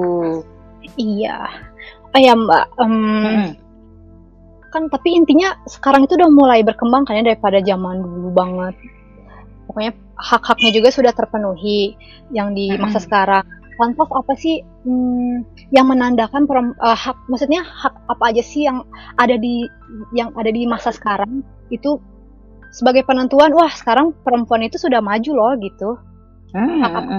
Iya. 0.98 1.50
Oh 2.16 2.20
ya 2.22 2.32
mbak 2.32 2.66
um, 2.80 2.88
hmm 2.88 3.65
kan 4.76 4.92
tapi 4.92 5.16
intinya 5.16 5.56
sekarang 5.64 6.04
itu 6.04 6.20
udah 6.20 6.28
mulai 6.28 6.60
berkembang 6.68 7.08
kan 7.08 7.16
ya 7.16 7.24
daripada 7.24 7.64
zaman 7.64 8.04
dulu 8.04 8.36
banget 8.36 8.76
pokoknya 9.72 9.96
hak-haknya 10.20 10.72
juga 10.76 10.90
sudah 10.92 11.16
terpenuhi 11.16 11.96
yang 12.36 12.52
di 12.52 12.76
masa 12.76 13.00
hmm. 13.00 13.06
sekarang 13.08 13.46
lantas 13.76 14.08
apa 14.12 14.34
sih 14.40 14.64
hmm, 14.64 15.48
yang 15.72 15.88
menandakan 15.88 16.48
uh, 16.48 16.96
hak 16.96 17.16
maksudnya 17.28 17.64
hak 17.64 17.96
apa 18.08 18.24
aja 18.32 18.44
sih 18.44 18.68
yang 18.68 18.84
ada 19.16 19.36
di 19.36 19.68
yang 20.16 20.32
ada 20.36 20.52
di 20.52 20.64
masa 20.68 20.92
sekarang 20.96 21.44
itu 21.72 22.00
sebagai 22.72 23.08
penentuan 23.08 23.52
wah 23.56 23.72
sekarang 23.72 24.12
perempuan 24.24 24.64
itu 24.64 24.76
sudah 24.76 25.00
maju 25.00 25.32
loh 25.32 25.52
gitu 25.60 25.90
hmm. 26.56 26.80
hak 26.84 26.94
apa? 26.96 27.18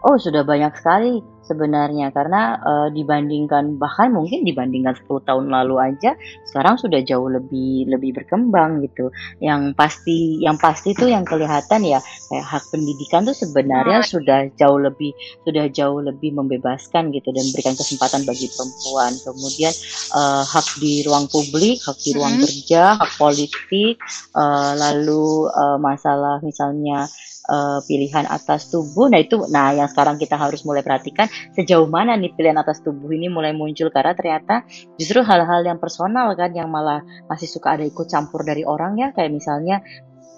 Oh 0.00 0.16
sudah 0.16 0.42
banyak 0.42 0.74
sekali 0.80 1.20
sebenarnya 1.50 2.14
karena 2.14 2.62
uh, 2.62 2.88
dibandingkan 2.94 3.74
bahkan 3.74 4.14
mungkin 4.14 4.46
dibandingkan 4.46 4.94
10 4.94 5.26
tahun 5.26 5.50
lalu 5.50 5.82
aja 5.82 6.14
sekarang 6.46 6.78
sudah 6.78 7.02
jauh 7.02 7.26
lebih 7.26 7.90
lebih 7.90 8.14
berkembang 8.22 8.86
gitu. 8.86 9.10
Yang 9.42 9.74
pasti 9.74 10.38
yang 10.38 10.54
pasti 10.62 10.94
tuh 10.94 11.10
yang 11.10 11.26
kelihatan 11.26 11.82
ya 11.82 11.98
kayak 12.30 12.46
hak 12.46 12.64
pendidikan 12.70 13.26
tuh 13.26 13.34
sebenarnya 13.34 13.98
nah. 14.00 14.06
sudah 14.06 14.40
jauh 14.54 14.78
lebih 14.78 15.10
sudah 15.42 15.66
jauh 15.74 15.98
lebih 15.98 16.30
membebaskan 16.38 17.10
gitu 17.10 17.34
dan 17.34 17.42
memberikan 17.50 17.74
kesempatan 17.74 18.22
bagi 18.22 18.46
perempuan. 18.54 19.12
Kemudian 19.18 19.74
uh, 20.14 20.46
hak 20.46 20.78
di 20.78 21.02
ruang 21.02 21.26
publik, 21.26 21.82
hak 21.82 21.98
di 21.98 22.14
ruang 22.14 22.38
hmm. 22.38 22.42
kerja, 22.46 22.82
hak 23.02 23.12
politik, 23.18 23.98
uh, 24.38 24.72
lalu 24.78 25.50
uh, 25.50 25.78
masalah 25.82 26.38
misalnya 26.44 27.10
uh, 27.50 27.82
pilihan 27.84 28.30
atas 28.30 28.70
tubuh. 28.70 29.10
Nah 29.10 29.18
itu, 29.18 29.42
nah 29.50 29.74
yang 29.74 29.90
sekarang 29.90 30.16
kita 30.16 30.38
harus 30.38 30.62
mulai 30.62 30.86
perhatikan 30.86 31.26
sejauh 31.58 31.90
mana 31.90 32.14
nih 32.14 32.30
pilihan 32.38 32.56
atas 32.62 32.80
tubuh 32.86 33.10
ini 33.10 33.26
mulai 33.26 33.50
muncul 33.50 33.90
karena 33.90 34.14
ternyata 34.14 34.62
justru 34.94 35.26
hal-hal 35.26 35.66
yang 35.66 35.82
personal 35.82 36.30
kan 36.38 36.54
yang 36.54 36.70
malah 36.70 37.02
masih 37.26 37.50
suka 37.50 37.74
ada 37.74 37.82
ikut 37.82 38.06
campur 38.06 38.46
dari 38.46 38.62
orang 38.62 38.94
ya 38.94 39.10
kayak 39.10 39.34
misalnya 39.34 39.82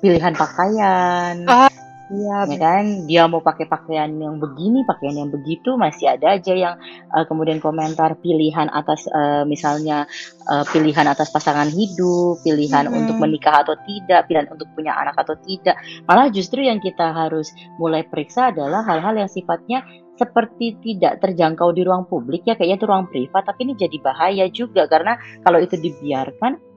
pilihan 0.00 0.32
pakaian. 0.32 1.44
Uh 1.44 1.91
Iya, 2.12 2.44
ya 2.44 2.58
kan? 2.60 2.84
Dia 3.08 3.24
mau 3.24 3.40
pakai 3.40 3.64
pakaian 3.64 4.12
yang 4.20 4.36
begini, 4.36 4.84
pakaian 4.84 5.16
yang 5.16 5.30
begitu, 5.32 5.80
masih 5.80 6.12
ada 6.12 6.36
aja 6.36 6.52
yang 6.52 6.76
uh, 7.08 7.24
kemudian 7.24 7.56
komentar 7.56 8.20
pilihan 8.20 8.68
atas 8.68 9.08
uh, 9.08 9.48
misalnya 9.48 10.04
uh, 10.44 10.60
pilihan 10.68 11.08
atas 11.08 11.32
pasangan 11.32 11.72
hidup, 11.72 12.44
pilihan 12.44 12.84
hmm. 12.84 12.98
untuk 13.00 13.16
menikah 13.16 13.64
atau 13.64 13.80
tidak, 13.88 14.28
pilihan 14.28 14.44
untuk 14.52 14.68
punya 14.76 14.92
anak 14.92 15.16
atau 15.24 15.40
tidak. 15.40 15.80
Malah 16.04 16.28
justru 16.28 16.60
yang 16.60 16.84
kita 16.84 17.16
harus 17.16 17.48
mulai 17.80 18.04
periksa 18.04 18.52
adalah 18.52 18.84
hal-hal 18.84 19.16
yang 19.16 19.30
sifatnya 19.32 19.80
seperti 20.20 20.76
tidak 20.84 21.24
terjangkau 21.24 21.72
di 21.72 21.80
ruang 21.82 22.04
publik 22.04 22.44
ya 22.44 22.54
kayaknya 22.54 22.84
itu 22.84 22.86
ruang 22.86 23.08
privat 23.08 23.42
tapi 23.48 23.64
ini 23.64 23.74
jadi 23.74 23.96
bahaya 24.04 24.46
juga 24.52 24.84
karena 24.84 25.16
kalau 25.40 25.58
itu 25.58 25.80
dibiarkan 25.80 26.71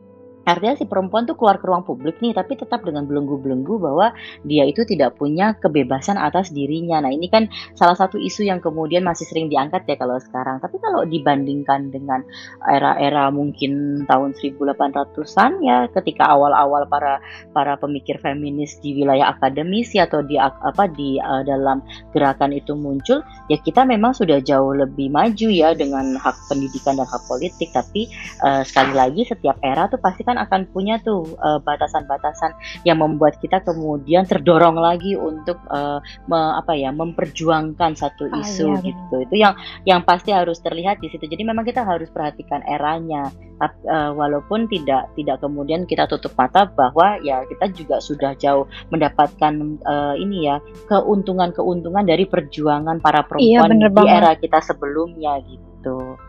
Artinya 0.45 0.77
si 0.77 0.85
perempuan 0.85 1.25
tuh 1.25 1.33
keluar 1.33 1.57
ke 1.57 1.65
ruang 1.65 1.81
publik 1.81 2.21
nih, 2.21 2.37
tapi 2.37 2.53
tetap 2.53 2.85
dengan 2.85 3.09
belenggu-belenggu 3.09 3.81
bahwa 3.81 4.13
dia 4.45 4.63
itu 4.69 4.85
tidak 4.85 5.17
punya 5.17 5.57
kebebasan 5.57 6.21
atas 6.21 6.53
dirinya. 6.53 7.01
Nah 7.01 7.09
ini 7.09 7.27
kan 7.27 7.49
salah 7.73 7.97
satu 7.97 8.21
isu 8.21 8.45
yang 8.45 8.61
kemudian 8.61 9.01
masih 9.01 9.25
sering 9.25 9.49
diangkat 9.49 9.89
ya 9.89 9.97
kalau 9.97 10.21
sekarang. 10.21 10.61
Tapi 10.61 10.77
kalau 10.77 11.01
dibandingkan 11.03 11.89
dengan 11.89 12.21
era-era 12.61 13.33
mungkin 13.33 14.05
tahun 14.05 14.37
1800-an 14.37 15.51
ya, 15.65 15.89
ketika 15.97 16.29
awal-awal 16.29 16.85
para 16.85 17.17
para 17.49 17.73
pemikir 17.81 18.21
feminis 18.21 18.77
di 18.85 18.93
wilayah 19.01 19.33
akademisi 19.33 19.97
atau 19.97 20.21
di 20.21 20.37
apa 20.37 20.85
di 20.93 21.17
uh, 21.17 21.41
dalam 21.41 21.81
gerakan 22.13 22.53
itu 22.53 22.77
muncul, 22.77 23.25
ya 23.49 23.57
kita 23.57 23.81
memang 23.81 24.13
sudah 24.13 24.37
jauh 24.45 24.77
lebih 24.77 25.09
maju 25.09 25.47
ya 25.49 25.73
dengan 25.73 26.13
hak 26.21 26.37
pendidikan 26.45 27.01
dan 27.01 27.09
hak 27.09 27.23
politik. 27.25 27.73
Tapi 27.73 28.05
uh, 28.45 28.61
sekali 28.61 28.93
lagi 28.93 29.25
setiap 29.25 29.57
era 29.65 29.89
tuh 29.89 29.97
pasti 29.97 30.21
kan 30.21 30.34
kan 30.35 30.43
akan 30.43 30.61
punya 30.75 30.99
tuh 30.99 31.23
uh, 31.39 31.63
batasan-batasan 31.63 32.51
yang 32.83 32.99
membuat 32.99 33.39
kita 33.39 33.63
kemudian 33.63 34.27
terdorong 34.27 34.75
lagi 34.75 35.15
untuk 35.15 35.55
uh, 35.71 36.03
me, 36.27 36.59
apa 36.59 36.75
ya 36.75 36.91
memperjuangkan 36.91 37.95
satu 37.95 38.27
ah, 38.27 38.43
isu 38.43 38.67
iya, 38.67 38.83
gitu. 38.83 39.15
Itu 39.23 39.35
yang 39.39 39.55
yang 39.87 40.03
pasti 40.03 40.35
harus 40.35 40.59
terlihat 40.59 40.99
di 40.99 41.07
situ. 41.07 41.23
Jadi 41.23 41.47
memang 41.47 41.63
kita 41.63 41.87
harus 41.87 42.11
perhatikan 42.11 42.59
eranya. 42.67 43.31
Uh, 43.55 44.11
walaupun 44.11 44.67
tidak 44.67 45.07
tidak 45.15 45.39
kemudian 45.39 45.87
kita 45.87 46.03
tutup 46.11 46.35
mata 46.35 46.67
bahwa 46.67 47.15
ya 47.23 47.39
kita 47.47 47.71
juga 47.71 48.03
sudah 48.03 48.35
jauh 48.35 48.67
mendapatkan 48.91 49.79
uh, 49.87 50.11
ini 50.19 50.51
ya 50.51 50.59
keuntungan-keuntungan 50.91 52.03
dari 52.03 52.27
perjuangan 52.27 52.99
para 52.99 53.23
iya, 53.39 53.63
perempuan 53.63 53.71
iya, 53.71 53.79
di 53.79 53.89
banget. 53.95 54.17
era 54.19 54.31
kita 54.35 54.59
sebelumnya 54.59 55.39
gitu. 55.47 56.19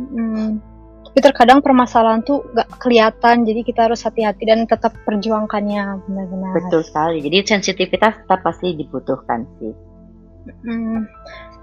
Hmm. 0.00 0.58
Tapi 1.10 1.26
terkadang 1.26 1.58
permasalahan 1.58 2.22
tuh 2.22 2.46
gak 2.54 2.70
kelihatan, 2.78 3.42
jadi 3.42 3.66
kita 3.66 3.90
harus 3.90 4.06
hati-hati 4.06 4.46
dan 4.46 4.62
tetap 4.70 4.94
perjuangkannya 5.02 6.06
benar-benar. 6.06 6.54
Betul 6.54 6.86
sekali. 6.86 7.18
Jadi 7.18 7.50
sensitivitas 7.50 8.22
tetap 8.22 8.46
pasti 8.46 8.78
dibutuhkan 8.78 9.42
sih. 9.58 9.74
Hmm. 10.62 11.10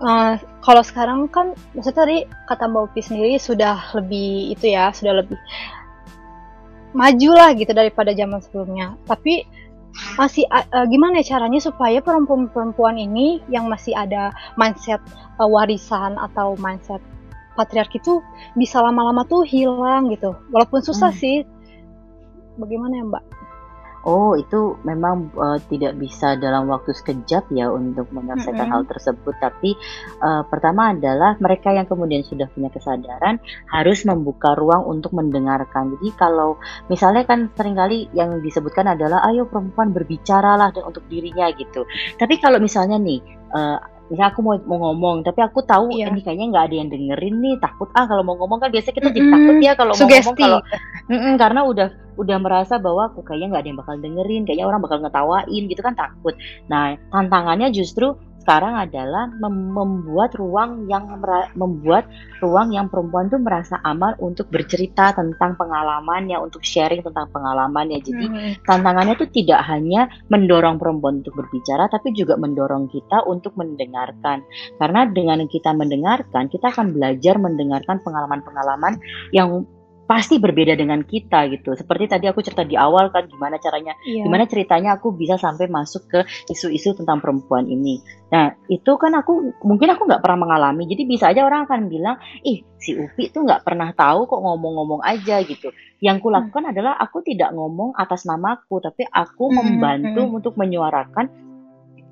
Uh, 0.03 0.36
kalau 0.60 0.83
sekarang 0.83 1.31
kan, 1.31 1.55
maksudnya 1.71 1.97
tadi 2.03 2.17
kata 2.43 2.67
Mbak 2.67 2.83
Upi 2.91 3.01
sendiri 3.01 3.39
sudah 3.39 3.79
lebih 3.95 4.51
itu 4.51 4.75
ya, 4.75 4.91
sudah 4.91 5.23
lebih 5.23 5.39
maju 6.91 7.29
lah 7.31 7.55
gitu 7.55 7.71
daripada 7.71 8.12
zaman 8.12 8.43
sebelumnya. 8.43 8.99
Tapi 9.07 9.47
masih 10.19 10.45
uh, 10.51 10.86
gimana 10.91 11.23
ya 11.23 11.39
caranya 11.39 11.63
supaya 11.63 12.03
perempuan-perempuan 12.03 12.99
ini 12.99 13.41
yang 13.49 13.65
masih 13.71 13.95
ada 13.97 14.29
mindset 14.60 15.01
uh, 15.39 15.47
warisan 15.47 16.19
atau 16.19 16.53
mindset 16.60 17.01
patriarki 17.58 17.98
itu 17.98 18.22
bisa 18.54 18.78
lama-lama 18.86 19.26
tuh 19.26 19.41
hilang 19.41 20.13
gitu. 20.13 20.38
Walaupun 20.54 20.86
susah 20.86 21.10
hmm. 21.10 21.20
sih. 21.20 21.38
Bagaimana 22.58 22.93
ya, 23.02 23.06
Mbak? 23.06 23.24
Oh, 24.08 24.39
itu 24.39 24.80
memang 24.88 25.36
uh, 25.36 25.60
tidak 25.67 26.00
bisa 26.00 26.39
dalam 26.39 26.72
waktu 26.72 26.96
sekejap 26.96 27.52
ya 27.52 27.67
untuk 27.67 28.08
menyelesaikan 28.15 28.56
mm 28.56 28.72
-hmm. 28.72 28.80
hal 28.80 28.84
tersebut. 28.88 29.36
Tapi 29.36 29.76
uh, 30.24 30.48
pertama 30.48 30.96
adalah 30.96 31.36
mereka 31.43 31.76
yang 31.76 31.84
kemudian 31.84 32.24
sudah 32.24 32.48
punya 32.56 32.72
kesadaran 32.72 33.36
harus 33.67 34.08
membuka 34.08 34.56
ruang 34.56 34.88
untuk 34.88 35.12
mendengarkan. 35.12 35.91
Jadi 36.00 36.15
kalau 36.15 36.56
misalnya 36.88 37.28
kan 37.28 37.52
sering 37.52 37.76
kali 37.76 38.08
yang 38.15 38.39
disebutkan 38.39 38.96
adalah 38.96 39.28
ayo 39.28 39.43
perempuan 39.43 39.91
berbicaralah 39.91 40.72
untuk 40.88 41.04
dirinya 41.12 41.52
gitu. 41.52 41.84
Tapi 42.15 42.39
kalau 42.39 42.63
misalnya 42.63 42.96
nih 42.96 43.20
uh, 43.52 43.96
misalnya 44.08 44.32
aku 44.32 44.39
mau 44.39 44.56
mau 44.63 44.78
ngomong 44.89 45.28
tapi 45.28 45.43
aku 45.43 45.60
tahu 45.67 45.91
iya. 45.91 46.08
ini 46.08 46.24
kayaknya 46.24 46.48
nggak 46.52 46.65
ada 46.72 46.76
yang 46.80 46.89
dengerin 46.89 47.36
nih 47.43 47.56
takut 47.60 47.89
ah 47.91 48.08
kalau 48.08 48.24
mau 48.24 48.36
ngomong 48.39 48.60
kan 48.63 48.70
biasanya 48.72 48.96
kita 48.96 49.10
jadi 49.12 49.20
mm 49.20 49.28
-hmm. 49.28 49.36
takut 49.36 49.56
ya 49.60 49.74
kalau 49.76 49.93
mau 49.93 50.08
ngomong 50.08 50.36
kalau 50.39 50.60
mm 51.12 51.20
-mm, 51.20 51.34
karena 51.36 51.62
udah 51.67 51.88
udah 52.17 52.38
merasa 52.41 52.76
bahwa 52.80 53.12
aku 53.12 53.22
kayaknya 53.22 53.48
nggak 53.52 53.62
ada 53.62 53.70
yang 53.70 53.80
bakal 53.80 53.96
dengerin 54.00 54.41
kayaknya 54.48 54.65
orang 54.65 54.82
bakal 54.82 54.98
ngetawain 55.04 55.63
gitu 55.67 55.82
kan 55.84 55.93
takut 55.93 56.36
nah 56.72 56.96
tantangannya 57.12 57.67
justru 57.76 58.15
sekarang 58.47 58.79
adalah 58.79 59.27
mem 59.43 59.75
membuat 59.75 60.31
ruang 60.39 60.88
yang 60.88 61.19
membuat 61.60 62.07
ruang 62.39 62.71
yang 62.71 62.88
perempuan 62.88 63.27
tuh 63.27 63.43
merasa 63.43 63.75
aman 63.83 64.15
untuk 64.23 64.47
bercerita 64.47 65.12
tentang 65.12 65.60
pengalamannya, 65.60 66.39
untuk 66.39 66.63
sharing 66.63 67.03
tentang 67.03 67.27
pengalamannya. 67.36 67.99
Jadi 67.99 68.25
hmm. 68.31 68.63
tantangannya 68.63 69.19
tuh 69.19 69.27
tidak 69.36 69.67
hanya 69.67 70.07
mendorong 70.31 70.79
perempuan 70.79 71.19
untuk 71.19 71.36
berbicara, 71.36 71.91
tapi 71.91 72.15
juga 72.15 72.39
mendorong 72.39 72.88
kita 72.88 73.27
untuk 73.27 73.51
mendengarkan. 73.60 74.47
Karena 74.79 75.03
dengan 75.12 75.43
kita 75.43 75.75
mendengarkan, 75.75 76.47
kita 76.47 76.71
akan 76.71 76.95
belajar 76.95 77.36
mendengarkan 77.36 77.99
pengalaman-pengalaman 77.99 78.95
yang 79.36 79.67
pasti 80.08 80.39
berbeda 80.39 80.74
dengan 80.80 81.04
kita 81.04 81.52
gitu. 81.52 81.76
Seperti 81.76 82.08
tadi 82.08 82.26
aku 82.32 82.39
cerita 82.39 82.63
di 82.63 82.80
awal 82.80 83.12
kan 83.12 83.28
gimana 83.28 83.60
caranya, 83.60 83.93
yeah. 84.08 84.24
gimana 84.24 84.48
ceritanya 84.48 84.96
aku 84.96 85.12
bisa 85.12 85.36
sampai 85.36 85.67
masuk 85.67 86.08
ke 86.08 86.20
isu-isu 86.48 86.96
tentang 86.96 87.20
perempuan 87.20 87.67
ini. 87.67 88.00
Nah 88.32 88.56
itu 88.72 88.96
kan 88.96 89.12
aku 89.20 89.52
mungkin 89.67 89.91
aku 89.91 90.08
nggak 90.08 90.24
pernah 90.24 90.48
mengalami, 90.48 90.88
jadi 90.88 91.04
bisa 91.04 91.30
aja 91.30 91.43
orang 91.43 91.67
akan 91.67 91.91
bilang, 91.91 92.15
ih 92.48 92.63
si 92.80 92.96
Upi 92.96 93.30
tuh 93.30 93.43
nggak 93.43 93.67
pernah 93.67 93.91
tahu 93.91 94.26
kok 94.32 94.39
ngomong-ngomong 94.39 95.04
aja 95.04 95.43
gitu. 95.43 95.76
Yang 96.00 96.24
kulakukan 96.24 96.63
hmm. 96.63 96.72
adalah 96.72 96.93
aku 96.96 97.20
tidak 97.28 97.52
ngomong 97.52 97.91
atas 98.00 98.24
namaku, 98.24 98.80
tapi 98.80 99.04
aku 99.12 99.52
hmm. 99.52 99.56
membantu 99.60 100.24
hmm. 100.24 100.38
untuk 100.39 100.54
menyuarakan 100.56 101.46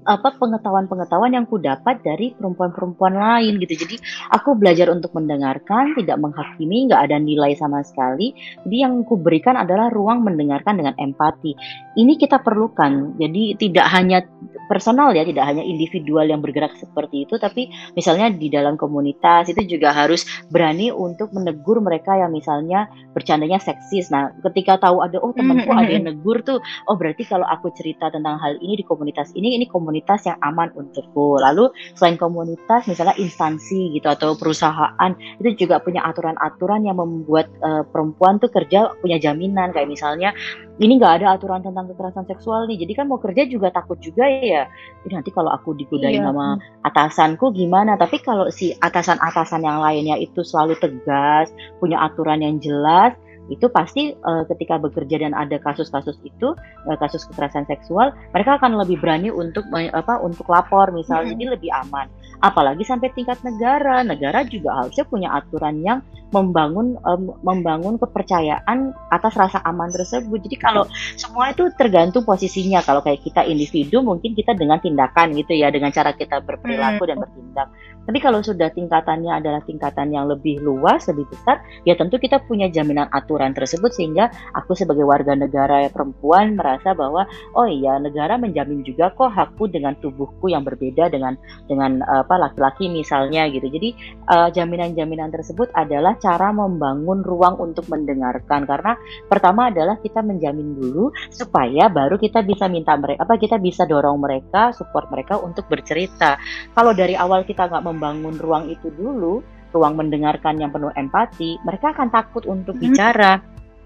apa 0.05 0.37
pengetahuan-pengetahuan 0.37 1.33
yang 1.33 1.45
ku 1.49 1.57
dapat 1.57 1.99
dari 2.05 2.37
perempuan-perempuan 2.37 3.13
lain 3.17 3.57
gitu. 3.61 3.73
Jadi 3.85 3.95
aku 4.31 4.53
belajar 4.53 4.93
untuk 4.93 5.11
mendengarkan, 5.17 5.97
tidak 5.97 6.21
menghakimi, 6.21 6.87
nggak 6.87 7.01
ada 7.09 7.17
nilai 7.17 7.57
sama 7.57 7.81
sekali. 7.81 8.37
Jadi 8.63 8.77
yang 8.85 9.01
ku 9.03 9.17
berikan 9.17 9.57
adalah 9.57 9.89
ruang 9.89 10.21
mendengarkan 10.21 10.77
dengan 10.77 10.93
empati. 10.95 11.57
Ini 11.97 12.13
kita 12.21 12.39
perlukan. 12.45 13.17
Jadi 13.17 13.57
tidak 13.57 13.87
hanya 13.91 14.21
personal 14.65 15.13
ya, 15.13 15.25
tidak 15.25 15.45
hanya 15.45 15.63
individual 15.63 16.25
yang 16.25 16.41
bergerak 16.41 16.73
seperti 16.77 17.25
itu, 17.25 17.37
tapi 17.37 17.69
misalnya 17.93 18.29
di 18.33 18.51
dalam 18.51 18.75
komunitas 18.75 19.49
itu 19.49 19.77
juga 19.77 19.93
harus 19.93 20.25
berani 20.49 20.89
untuk 20.89 21.31
menegur 21.31 21.79
mereka 21.81 22.17
yang 22.17 22.33
misalnya 22.33 22.89
bercandanya 23.15 23.61
seksis. 23.61 24.11
Nah, 24.11 24.33
ketika 24.51 24.77
tahu 24.81 24.99
ada 25.01 25.17
oh 25.21 25.31
temanku 25.31 25.71
ada 25.71 25.89
yang 25.89 26.05
negur 26.09 26.43
tuh, 26.43 26.59
oh 26.89 26.95
berarti 26.99 27.23
kalau 27.25 27.47
aku 27.47 27.71
cerita 27.73 28.11
tentang 28.11 28.37
hal 28.41 28.59
ini 28.59 28.79
di 28.79 28.85
komunitas 28.85 29.31
ini, 29.33 29.55
ini 29.55 29.65
komunitas 29.69 30.27
yang 30.27 30.37
aman 30.43 30.73
untukku. 30.75 31.39
Lalu 31.39 31.71
selain 31.95 32.19
komunitas, 32.19 32.85
misalnya 32.89 33.15
instansi 33.15 33.95
gitu 33.95 34.07
atau 34.11 34.35
perusahaan 34.35 35.11
itu 35.39 35.65
juga 35.65 35.79
punya 35.79 36.03
aturan-aturan 36.03 36.83
yang 36.83 36.99
membuat 36.99 37.47
uh, 37.63 37.87
perempuan 37.87 38.37
tuh 38.37 38.51
kerja 38.51 38.91
punya 38.99 39.17
jaminan 39.21 39.71
kayak 39.71 39.87
misalnya 39.87 40.35
ini 40.75 40.99
nggak 40.99 41.23
ada 41.23 41.39
aturan 41.39 41.63
tentang 41.63 41.87
kekerasan 41.91 42.27
seksual 42.27 42.67
nih. 42.67 42.83
Jadi 42.83 42.93
kan 42.99 43.05
mau 43.07 43.19
kerja 43.19 43.47
juga 43.47 43.71
takut 43.71 43.95
juga 44.03 44.27
ya. 44.27 44.67
Ini 45.07 45.15
nanti 45.15 45.31
kalau 45.31 45.51
aku 45.51 45.71
digodain 45.71 46.19
iya. 46.19 46.27
sama 46.27 46.59
atasanku 46.83 47.55
gimana? 47.55 47.95
Tapi 47.95 48.19
kalau 48.19 48.51
si 48.51 48.75
atasan-atasan 48.75 49.63
yang 49.63 49.79
lainnya 49.79 50.19
itu 50.19 50.43
selalu 50.43 50.75
tegas, 50.83 51.51
punya 51.79 52.03
aturan 52.03 52.43
yang 52.43 52.59
jelas, 52.59 53.15
itu 53.49 53.69
pasti 53.69 54.13
uh, 54.25 54.43
ketika 54.49 54.81
bekerja 54.81 55.21
dan 55.21 55.37
ada 55.37 55.61
kasus-kasus 55.61 56.17
itu 56.25 56.57
uh, 56.89 56.97
kasus 56.97 57.29
kekerasan 57.29 57.69
seksual 57.69 58.09
mereka 58.33 58.57
akan 58.57 58.81
lebih 58.81 58.97
berani 58.97 59.29
untuk 59.29 59.65
apa 59.69 60.17
untuk 60.21 60.49
lapor 60.49 60.89
misalnya 60.89 61.29
hmm. 61.29 61.37
jadi 61.37 61.45
lebih 61.53 61.69
aman 61.85 62.09
apalagi 62.41 62.81
sampai 62.81 63.13
tingkat 63.13 63.37
negara 63.45 64.01
negara 64.01 64.41
juga 64.49 64.73
harusnya 64.81 65.05
punya 65.05 65.29
aturan 65.37 65.77
yang 65.85 65.99
membangun 66.35 66.99
um, 67.07 67.39
membangun 67.39 67.95
kepercayaan 67.95 68.91
atas 69.07 69.33
rasa 69.39 69.63
aman 69.63 69.87
tersebut 69.87 70.43
jadi 70.43 70.57
kalau 70.59 70.83
semua 71.15 71.55
itu 71.55 71.71
tergantung 71.79 72.27
posisinya 72.27 72.83
kalau 72.83 72.99
kayak 72.99 73.23
kita 73.23 73.47
individu 73.47 74.03
mungkin 74.03 74.35
kita 74.35 74.51
dengan 74.51 74.83
tindakan 74.83 75.31
gitu 75.31 75.55
ya 75.55 75.71
dengan 75.71 75.95
cara 75.95 76.11
kita 76.11 76.43
berperilaku 76.43 77.07
hmm. 77.07 77.09
dan 77.09 77.17
bertindak 77.23 77.67
tapi 78.05 78.21
kalau 78.21 78.39
sudah 78.45 78.69
tingkatannya 78.69 79.33
adalah 79.33 79.61
tingkatan 79.65 80.13
yang 80.13 80.29
lebih 80.29 80.61
luas, 80.61 81.09
lebih 81.09 81.25
besar, 81.25 81.65
ya 81.83 81.97
tentu 81.97 82.21
kita 82.21 82.37
punya 82.45 82.69
jaminan 82.69 83.09
aturan 83.09 83.51
tersebut 83.57 83.89
sehingga 83.91 84.29
aku 84.53 84.77
sebagai 84.77 85.03
warga 85.03 85.33
negara 85.33 85.89
perempuan 85.89 86.53
merasa 86.53 86.93
bahwa 86.93 87.25
oh 87.57 87.65
iya 87.65 87.97
negara 87.97 88.37
menjamin 88.37 88.85
juga 88.85 89.09
kok 89.09 89.33
hakku 89.33 89.65
dengan 89.65 89.97
tubuhku 89.97 90.53
yang 90.53 90.61
berbeda 90.61 91.09
dengan 91.09 91.33
dengan 91.65 92.05
apa 92.05 92.37
laki-laki 92.37 92.87
misalnya 92.93 93.49
gitu. 93.49 93.65
Jadi 93.65 93.97
uh, 94.29 94.53
jaminan-jaminan 94.53 95.33
tersebut 95.33 95.73
adalah 95.73 96.13
cara 96.25 96.49
membangun 96.49 97.21
ruang 97.21 97.61
untuk 97.61 97.85
mendengarkan 97.85 98.65
karena 98.65 98.97
pertama 99.29 99.69
adalah 99.69 100.01
kita 100.01 100.25
menjamin 100.25 100.73
dulu 100.73 101.13
supaya 101.29 101.85
baru 101.85 102.17
kita 102.17 102.41
bisa 102.41 102.65
minta 102.65 102.97
mereka 102.97 103.29
apa 103.29 103.37
kita 103.37 103.61
bisa 103.61 103.85
dorong 103.85 104.17
mereka, 104.17 104.73
support 104.73 105.13
mereka 105.13 105.37
untuk 105.37 105.69
bercerita. 105.69 106.41
Kalau 106.73 106.97
dari 106.97 107.13
awal 107.13 107.45
kita 107.45 107.69
nggak 107.69 107.85
membangun 107.85 108.33
ruang 108.41 108.65
itu 108.73 108.89
dulu, 108.89 109.45
ruang 109.69 109.93
mendengarkan 109.93 110.57
yang 110.57 110.73
penuh 110.73 110.89
empati, 110.97 111.61
mereka 111.61 111.93
akan 111.93 112.09
takut 112.09 112.49
untuk 112.49 112.73
hmm. 112.73 112.83
bicara. 112.89 113.37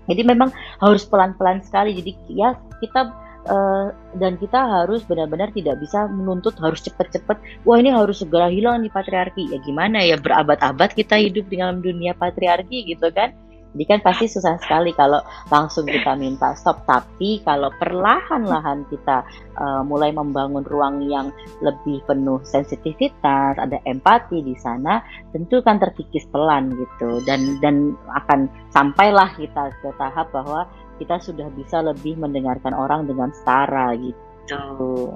Jadi 0.07 0.21
memang 0.25 0.49
harus 0.81 1.05
pelan-pelan 1.05 1.61
sekali. 1.61 1.93
Jadi 1.93 2.11
ya 2.33 2.55
kita 2.81 3.28
uh, 3.49 3.91
dan 4.15 4.37
kita 4.37 4.55
harus 4.55 5.01
benar-benar 5.03 5.49
tidak 5.51 5.81
bisa 5.81 6.05
menuntut 6.07 6.55
harus 6.61 6.79
cepat-cepat. 6.85 7.65
Wah 7.65 7.77
ini 7.81 7.89
harus 7.89 8.21
segera 8.21 8.47
hilang 8.47 8.85
di 8.85 8.89
patriarki. 8.93 9.49
Ya 9.49 9.57
gimana 9.65 10.05
ya 10.05 10.15
berabad-abad 10.21 10.93
kita 10.93 11.17
hidup 11.17 11.49
di 11.49 11.57
dalam 11.57 11.81
dunia 11.81 12.13
patriarki 12.13 12.85
gitu 12.87 13.09
kan? 13.09 13.33
Jadi 13.69 13.85
kan 13.85 13.99
pasti 14.01 14.25
susah 14.25 14.57
sekali 14.57 14.89
kalau 14.97 15.21
langsung 15.53 15.85
kita 15.85 16.17
minta 16.17 16.57
stop. 16.57 16.89
Tapi 16.89 17.45
kalau 17.45 17.69
perlahan-lahan 17.77 18.81
kita 18.89 19.21
uh, 19.61 19.85
mulai 19.85 20.09
membangun 20.09 20.65
ruang 20.65 21.05
yang 21.05 21.29
lebih 21.61 22.01
penuh 22.09 22.41
sensitivitas, 22.41 23.61
ada 23.61 23.77
empati 23.85 24.41
di 24.41 24.57
sana, 24.57 25.05
tentu 25.29 25.61
kan 25.61 25.77
terkikis 25.77 26.25
pelan 26.33 26.73
gitu. 26.73 27.21
Dan 27.29 27.61
dan 27.61 27.93
akan 28.09 28.49
sampailah 28.73 29.37
kita 29.37 29.69
ke 29.85 29.89
tahap 30.01 30.33
bahwa 30.33 30.65
kita 30.99 31.17
sudah 31.23 31.47
bisa 31.55 31.79
lebih 31.79 32.19
mendengarkan 32.19 32.75
orang 32.75 33.07
dengan 33.07 33.31
setara 33.31 33.95
gitu. 33.95 35.15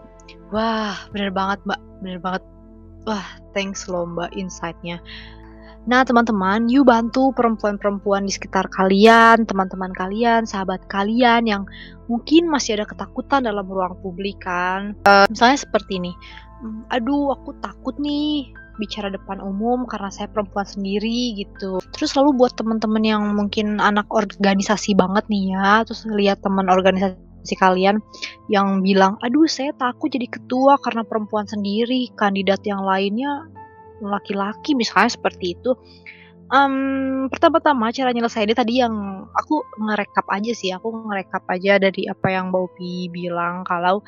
Wah, 0.50 0.96
bener 1.12 1.30
banget 1.36 1.60
Mbak, 1.67 1.82
bener 2.00 2.19
banget. 2.24 2.43
Wah, 3.04 3.28
thanks 3.52 3.91
loh 3.91 4.08
Mbak 4.08 4.32
insight-nya. 4.34 5.04
Nah, 5.84 6.08
teman-teman, 6.08 6.72
yuk 6.72 6.88
bantu 6.88 7.36
perempuan-perempuan 7.36 8.24
di 8.24 8.32
sekitar 8.32 8.72
kalian, 8.72 9.43
teman-teman 9.43 9.91
kalian, 9.91 10.48
sahabat 10.48 10.80
kalian 10.88 11.43
yang 11.43 11.67
mungkin 12.08 12.48
masih 12.48 12.80
ada 12.80 12.88
ketakutan 12.88 13.43
dalam 13.43 13.67
ruang 13.67 14.00
publik 14.00 14.39
kan. 14.39 14.96
Uh, 15.04 15.28
misalnya 15.28 15.60
seperti 15.60 16.00
ini, 16.00 16.15
hmm, 16.63 16.88
aduh 16.88 17.36
aku 17.36 17.52
takut 17.60 18.00
nih 18.00 18.48
bicara 18.82 19.10
depan 19.14 19.40
umum 19.42 19.86
karena 19.86 20.10
saya 20.10 20.30
perempuan 20.30 20.66
sendiri 20.66 21.38
gitu. 21.38 21.78
Terus 21.94 22.14
lalu 22.18 22.38
buat 22.38 22.58
teman-teman 22.58 23.04
yang 23.06 23.24
mungkin 23.34 23.78
anak 23.78 24.10
organisasi 24.10 24.98
banget 24.98 25.26
nih 25.30 25.54
ya, 25.54 25.84
terus 25.86 26.06
lihat 26.10 26.42
teman 26.42 26.70
organisasi 26.70 27.56
kalian 27.60 28.00
yang 28.48 28.82
bilang, 28.82 29.20
aduh 29.22 29.46
saya 29.46 29.76
takut 29.76 30.10
jadi 30.10 30.26
ketua 30.26 30.80
karena 30.82 31.04
perempuan 31.06 31.46
sendiri, 31.46 32.10
kandidat 32.16 32.64
yang 32.66 32.82
lainnya 32.82 33.46
laki-laki 34.04 34.76
misalnya 34.76 35.16
seperti 35.16 35.56
itu 35.56 35.72
um, 36.54 37.28
pertama-tama 37.32 37.90
cara 37.90 38.12
nyelesainnya 38.12 38.58
tadi 38.58 38.84
yang 38.84 39.26
aku 39.34 39.64
ngerekap 39.80 40.26
aja 40.30 40.52
sih 40.52 40.70
aku 40.70 40.92
ngerekap 41.10 41.44
aja 41.50 41.82
dari 41.82 42.06
apa 42.10 42.28
yang 42.30 42.54
Upi 42.54 43.08
bilang 43.10 43.66
kalau 43.66 44.06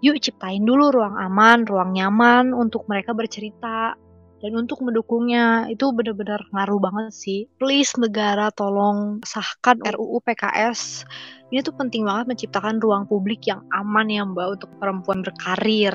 yuk 0.00 0.16
ciptain 0.20 0.64
dulu 0.64 0.92
ruang 0.92 1.16
aman 1.16 1.68
ruang 1.68 1.92
nyaman 1.92 2.56
untuk 2.56 2.88
mereka 2.88 3.12
bercerita 3.12 3.96
dan 4.40 4.56
untuk 4.56 4.80
mendukungnya 4.80 5.68
itu 5.68 5.92
benar-benar 5.92 6.40
ngaruh 6.50 6.80
banget 6.80 7.12
sih. 7.12 7.40
Please 7.60 7.92
negara 8.00 8.48
tolong 8.48 9.20
sahkan 9.20 9.76
RUU 9.84 10.24
PKS. 10.24 11.04
Ini 11.52 11.60
tuh 11.60 11.76
penting 11.76 12.08
banget 12.08 12.24
menciptakan 12.32 12.80
ruang 12.80 13.04
publik 13.04 13.44
yang 13.44 13.60
aman 13.76 14.08
ya 14.08 14.24
Mbak 14.24 14.48
untuk 14.56 14.70
perempuan 14.80 15.20
berkarir. 15.20 15.92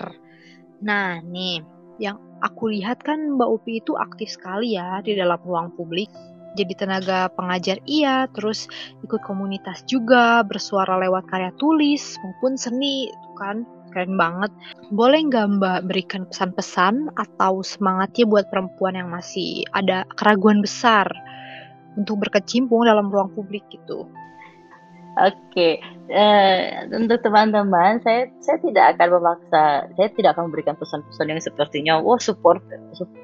Nah, 0.85 1.25
nih 1.25 1.65
yang 1.97 2.21
aku 2.45 2.69
lihat 2.69 3.01
kan 3.01 3.33
Mbak 3.33 3.49
Upi 3.49 3.81
itu 3.81 3.97
aktif 3.97 4.37
sekali 4.37 4.77
ya 4.77 5.01
di 5.01 5.17
dalam 5.17 5.41
ruang 5.41 5.73
publik. 5.73 6.13
Jadi 6.55 6.71
tenaga 6.77 7.27
pengajar 7.35 7.83
iya, 7.83 8.31
terus 8.31 8.71
ikut 9.03 9.19
komunitas 9.27 9.83
juga, 9.91 10.39
bersuara 10.45 10.95
lewat 11.03 11.27
karya 11.27 11.51
tulis 11.59 12.15
maupun 12.23 12.55
seni, 12.55 13.11
kan 13.35 13.67
keren 13.95 14.19
banget. 14.19 14.51
Boleh 14.91 15.23
nggak 15.23 15.47
Mbak 15.55 15.79
berikan 15.87 16.27
pesan-pesan 16.27 17.15
atau 17.15 17.63
semangatnya 17.63 18.27
buat 18.27 18.51
perempuan 18.51 18.99
yang 18.99 19.07
masih 19.07 19.63
ada 19.71 20.03
keraguan 20.19 20.59
besar 20.59 21.07
untuk 21.95 22.27
berkecimpung 22.27 22.83
dalam 22.83 23.07
ruang 23.07 23.31
publik 23.31 23.63
gitu? 23.71 24.11
Oke, 25.15 25.79
uh, 26.09 26.59
untuk 26.93 27.19
teman-teman, 27.21 28.01
saya 28.01 28.29
saya 28.41 28.57
tidak 28.61 28.95
akan 28.95 29.07
memaksa, 29.19 29.63
saya 29.93 30.09
tidak 30.13 30.29
akan 30.37 30.51
memberikan 30.51 30.75
pesan-pesan 30.77 31.25
yang 31.31 31.41
sepertinya, 31.41 31.93
wah 32.01 32.19
support 32.21 32.61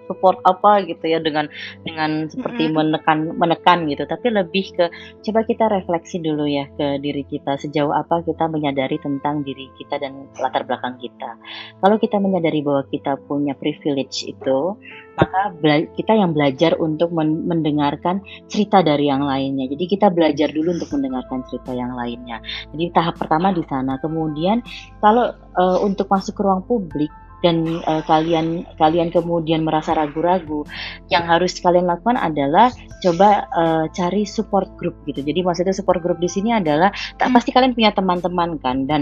support 0.10 0.44
apa 0.44 0.84
gitu 0.84 1.08
ya 1.08 1.24
dengan 1.24 1.48
dengan 1.88 2.28
seperti 2.28 2.67
mm-hmm. 2.67 2.91
menekan 2.91 3.17
menekan 3.39 3.88
gitu, 3.88 4.04
tapi 4.04 4.28
lebih 4.34 4.65
ke 4.76 4.86
coba 5.24 5.48
kita 5.48 5.65
refleksi 5.72 6.20
dulu 6.20 6.44
ya 6.44 6.67
ke 6.76 7.00
diri 7.00 7.24
kita 7.24 7.56
sejauh 7.56 7.96
apa 7.96 8.26
kita 8.28 8.52
menyadari 8.52 9.00
tentang 9.00 9.46
diri 9.48 9.72
kita 9.80 10.02
dan 10.02 10.28
latar 10.36 10.67
belakang 10.67 11.00
kita. 11.00 11.39
Kalau 11.80 11.96
kita 11.96 12.17
menyadari 12.20 12.60
bahwa 12.60 12.84
kita 12.91 13.15
punya 13.24 13.56
privilege 13.56 14.28
itu, 14.28 14.76
maka 15.15 15.54
kita 15.96 16.13
yang 16.15 16.32
belajar 16.32 16.76
untuk 16.80 17.12
mendengarkan 17.15 18.24
cerita 18.48 18.82
dari 18.82 19.08
yang 19.12 19.24
lainnya. 19.24 19.67
Jadi 19.72 19.84
kita 19.88 20.08
belajar 20.12 20.52
dulu 20.52 20.76
untuk 20.76 20.89
mendengarkan 20.96 21.44
cerita 21.48 21.72
yang 21.76 21.94
lainnya. 21.96 22.39
Jadi 22.72 22.92
tahap 22.96 23.20
pertama 23.20 23.52
di 23.52 23.64
sana. 23.68 24.00
Kemudian 24.00 24.64
kalau 25.04 25.36
uh, 25.60 25.78
untuk 25.84 26.08
masuk 26.08 26.40
ke 26.40 26.42
ruang 26.42 26.64
publik 26.66 27.12
dan 27.42 27.82
uh, 27.90 28.06
kalian 28.06 28.70
kalian 28.78 29.10
kemudian 29.10 29.66
merasa 29.66 29.98
ragu-ragu, 29.98 30.62
yang 31.10 31.26
harus 31.26 31.58
kalian 31.58 31.90
lakukan 31.90 32.14
adalah 32.14 32.70
coba 33.02 33.50
uh, 33.58 33.86
cari 33.98 34.30
support 34.30 34.70
group 34.78 34.94
gitu. 35.10 35.26
Jadi 35.26 35.42
maksudnya 35.42 35.74
support 35.74 36.06
group 36.06 36.22
di 36.22 36.30
sini 36.30 36.54
adalah 36.54 36.94
tak 37.18 37.34
hmm. 37.34 37.36
pasti 37.36 37.50
kalian 37.50 37.74
punya 37.74 37.90
teman-teman 37.98 38.62
kan 38.62 38.86
dan 38.86 39.02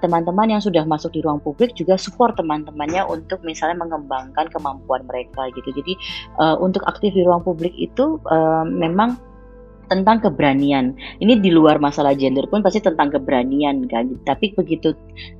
teman-teman 0.00 0.48
uh, 0.48 0.52
yang 0.56 0.62
sudah 0.64 0.80
masuk 0.88 1.12
di 1.12 1.20
ruang 1.20 1.44
publik 1.44 1.76
juga 1.76 2.00
support 2.00 2.32
teman-temannya 2.40 3.04
untuk 3.04 3.44
misalnya 3.44 3.84
mengembangkan 3.84 4.48
kemampuan 4.48 5.04
mereka 5.04 5.52
gitu. 5.52 5.68
Jadi 5.76 5.92
uh, 6.40 6.56
untuk 6.56 6.80
aktif 6.88 7.12
di 7.12 7.20
ruang 7.20 7.44
publik 7.44 7.76
itu 7.76 8.16
uh, 8.32 8.64
memang 8.64 9.20
tentang 9.86 10.20
keberanian. 10.20 10.96
Ini 11.20 11.40
di 11.40 11.50
luar 11.52 11.78
masalah 11.78 12.16
gender 12.16 12.46
pun 12.48 12.60
pasti 12.60 12.80
tentang 12.80 13.12
keberanian 13.12 13.86
kan. 13.88 14.18
Tapi 14.24 14.54
begitu 14.56 14.92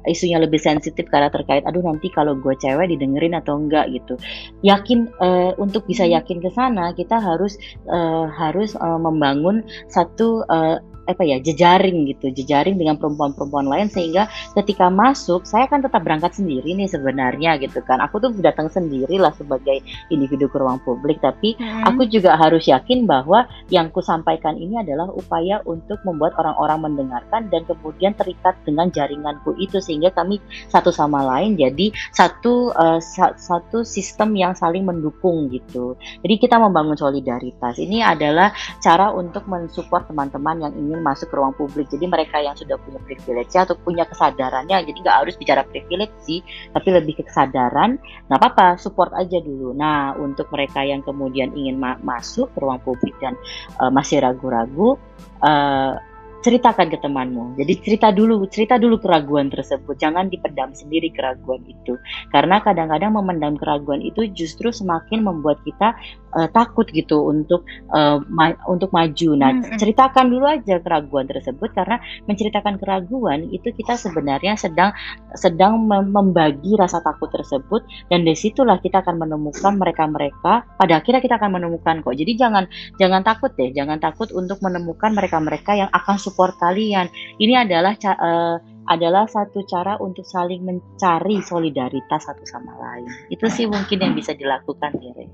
isunya 0.08 0.40
lebih 0.40 0.60
sensitif 0.60 1.08
karena 1.08 1.28
terkait 1.28 1.64
aduh 1.64 1.82
nanti 1.82 2.08
kalau 2.12 2.36
gue 2.38 2.54
cewek 2.60 2.92
didengerin 2.92 3.34
atau 3.36 3.58
enggak 3.58 3.90
gitu. 3.92 4.14
Yakin 4.62 5.10
uh, 5.20 5.52
untuk 5.56 5.84
bisa 5.88 6.04
hmm. 6.04 6.14
yakin 6.20 6.38
ke 6.40 6.50
sana 6.52 6.92
kita 6.92 7.18
harus 7.18 7.56
uh, 7.88 8.28
harus 8.30 8.76
uh, 8.78 9.00
membangun 9.00 9.64
satu 9.88 10.44
uh, 10.48 10.78
apa 11.04 11.22
ya 11.24 11.40
jejaring 11.40 12.08
gitu 12.10 12.32
jejaring 12.32 12.76
dengan 12.80 12.96
perempuan-perempuan 12.96 13.68
lain 13.68 13.88
sehingga 13.92 14.28
ketika 14.56 14.88
masuk 14.88 15.44
saya 15.44 15.68
kan 15.68 15.84
tetap 15.84 16.00
berangkat 16.04 16.36
sendiri 16.36 16.72
nih 16.76 16.88
sebenarnya 16.88 17.56
gitu 17.60 17.80
kan. 17.84 18.00
Aku 18.04 18.20
tuh 18.20 18.32
datang 18.40 18.68
sendiri 18.68 19.20
lah 19.20 19.32
sebagai 19.36 19.80
individu 20.08 20.48
ke 20.48 20.56
ruang 20.56 20.80
publik 20.82 21.20
tapi 21.20 21.56
hmm. 21.56 21.88
aku 21.88 22.08
juga 22.08 22.36
harus 22.36 22.64
yakin 22.68 23.04
bahwa 23.08 23.48
yang 23.68 23.88
ku 23.92 24.00
sampaikan 24.00 24.56
ini 24.56 24.80
adalah 24.80 25.08
upaya 25.12 25.60
untuk 25.64 26.00
membuat 26.04 26.36
orang-orang 26.40 26.92
mendengarkan 26.92 27.48
dan 27.48 27.64
kemudian 27.64 28.12
terikat 28.16 28.56
dengan 28.64 28.88
jaringanku 28.92 29.56
itu 29.60 29.80
sehingga 29.80 30.12
kami 30.12 30.40
satu 30.68 30.90
sama 30.90 31.24
lain 31.24 31.56
jadi 31.56 31.92
satu 32.12 32.72
uh, 32.74 33.00
sa 33.00 33.34
satu 33.36 33.82
sistem 33.82 34.34
yang 34.36 34.52
saling 34.54 34.86
mendukung 34.86 35.48
gitu. 35.50 35.96
Jadi 36.22 36.34
kita 36.40 36.56
membangun 36.60 36.96
solidaritas. 36.96 37.76
Ini 37.80 38.04
adalah 38.04 38.52
cara 38.80 39.10
untuk 39.12 39.46
mensupport 39.50 40.08
teman-teman 40.08 40.68
yang 40.68 40.72
ingin 40.74 40.93
ingin 40.94 41.02
masuk 41.02 41.26
ke 41.28 41.34
ruang 41.34 41.54
publik. 41.58 41.90
Jadi 41.90 42.06
mereka 42.06 42.38
yang 42.38 42.54
sudah 42.54 42.78
punya 42.78 43.02
privilege 43.02 43.50
atau 43.58 43.74
punya 43.74 44.06
kesadarannya, 44.06 44.86
jadi 44.86 44.98
nggak 45.02 45.16
harus 45.26 45.34
bicara 45.34 45.66
privilege 45.66 46.14
sih, 46.22 46.40
tapi 46.70 46.88
lebih 46.94 47.18
ke 47.18 47.22
kesadaran. 47.26 47.98
Nggak 48.30 48.38
apa-apa, 48.38 48.78
support 48.78 49.10
aja 49.18 49.42
dulu. 49.42 49.74
Nah, 49.74 50.14
untuk 50.14 50.46
mereka 50.54 50.86
yang 50.86 51.02
kemudian 51.02 51.50
ingin 51.58 51.82
ma 51.82 51.98
masuk 52.00 52.54
ke 52.54 52.58
ruang 52.62 52.78
publik 52.86 53.18
dan 53.18 53.34
uh, 53.82 53.90
masih 53.90 54.22
ragu-ragu, 54.22 54.94
uh, 55.42 55.98
ceritakan 56.44 56.92
ke 56.92 57.00
temanmu. 57.00 57.56
Jadi 57.56 57.72
cerita 57.80 58.12
dulu, 58.12 58.44
cerita 58.52 58.76
dulu 58.76 59.00
keraguan 59.00 59.48
tersebut. 59.48 59.96
Jangan 59.96 60.28
dipendam 60.28 60.76
sendiri 60.76 61.08
keraguan 61.08 61.64
itu. 61.64 61.96
Karena 62.28 62.60
kadang-kadang 62.60 63.16
memendam 63.16 63.56
keraguan 63.56 64.04
itu 64.04 64.28
justru 64.36 64.68
semakin 64.68 65.24
membuat 65.24 65.64
kita 65.64 65.96
uh, 66.36 66.48
takut 66.52 66.84
gitu 66.92 67.32
untuk 67.32 67.64
uh, 67.96 68.20
ma 68.28 68.52
untuk 68.68 68.92
maju. 68.92 69.30
Nah, 69.40 69.50
hmm, 69.56 69.62
hmm. 69.72 69.78
ceritakan 69.80 70.28
dulu 70.28 70.44
aja 70.44 70.76
keraguan 70.84 71.24
tersebut 71.24 71.72
karena 71.72 71.96
menceritakan 72.28 72.76
keraguan 72.76 73.48
itu 73.48 73.72
kita 73.72 73.96
sebenarnya 73.96 74.60
sedang 74.60 74.92
sedang 75.32 75.80
membagi 75.88 76.76
rasa 76.76 77.00
takut 77.00 77.32
tersebut 77.32 77.86
dan 78.12 78.28
di 78.28 78.36
situlah 78.36 78.76
kita 78.84 79.00
akan 79.00 79.16
menemukan 79.16 79.80
mereka-mereka. 79.80 80.68
Pada 80.76 81.00
akhirnya 81.00 81.24
kita 81.24 81.40
akan 81.40 81.56
menemukan 81.56 82.04
kok. 82.04 82.12
Jadi 82.12 82.36
jangan 82.36 82.68
jangan 83.00 83.24
takut 83.24 83.48
deh, 83.56 83.72
jangan 83.72 83.96
takut 83.96 84.28
untuk 84.36 84.60
menemukan 84.60 85.16
mereka-mereka 85.16 85.72
yang 85.78 85.88
akan 85.88 86.20
support 86.34 86.58
kalian. 86.58 87.06
Ini 87.38 87.62
adalah 87.62 87.94
uh, 87.94 88.58
adalah 88.90 89.30
satu 89.30 89.62
cara 89.62 89.94
untuk 90.02 90.26
saling 90.26 90.66
mencari 90.66 91.38
solidaritas 91.38 92.26
satu 92.26 92.42
sama 92.42 92.74
lain. 92.74 93.06
Itu 93.30 93.46
sih 93.46 93.70
mungkin 93.70 94.02
yang 94.02 94.18
bisa 94.18 94.34
dilakukan, 94.34 94.98
Tere. 94.98 95.30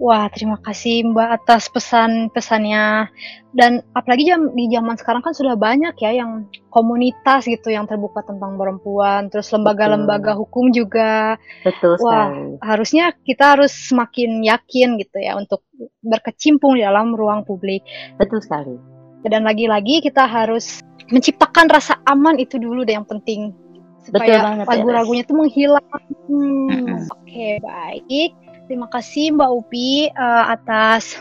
Wah, 0.00 0.32
terima 0.32 0.56
kasih 0.56 1.12
Mbak 1.12 1.44
atas 1.44 1.68
pesan-pesannya. 1.68 3.12
Dan 3.52 3.84
apalagi 3.92 4.32
jam, 4.32 4.48
di 4.56 4.72
zaman 4.72 4.96
sekarang 4.96 5.20
kan 5.20 5.36
sudah 5.36 5.60
banyak 5.60 5.92
ya 6.00 6.24
yang 6.24 6.48
komunitas 6.72 7.44
gitu 7.44 7.68
yang 7.68 7.84
terbuka 7.84 8.24
tentang 8.24 8.56
perempuan, 8.56 9.28
terus 9.28 9.52
lembaga-lembaga 9.52 10.32
hukum 10.40 10.72
juga. 10.72 11.36
Betul 11.68 12.00
Wah, 12.00 12.32
harusnya 12.64 13.12
kita 13.12 13.60
harus 13.60 13.76
semakin 13.76 14.40
yakin 14.40 14.96
gitu 14.96 15.20
ya 15.20 15.36
untuk 15.36 15.68
berkecimpung 16.00 16.80
di 16.80 16.82
dalam 16.86 17.12
ruang 17.12 17.44
publik. 17.44 17.84
Betul 18.16 18.40
sekali. 18.40 18.80
Dan 19.26 19.44
lagi-lagi 19.44 20.00
kita 20.00 20.24
harus 20.24 20.80
menciptakan 21.10 21.66
rasa 21.68 21.98
aman 22.06 22.38
itu 22.38 22.56
dulu 22.56 22.86
deh 22.86 22.94
yang 22.94 23.04
penting 23.04 23.52
supaya 24.00 24.64
ragu-ragunya 24.64 25.22
itu 25.26 25.34
menghilang. 25.36 25.86
Hmm, 26.30 27.04
Oke, 27.14 27.28
okay, 27.28 27.52
baik. 27.60 28.30
Terima 28.70 28.86
kasih 28.86 29.34
Mbak 29.34 29.50
Upi 29.50 30.08
uh, 30.14 30.54
atas 30.54 31.18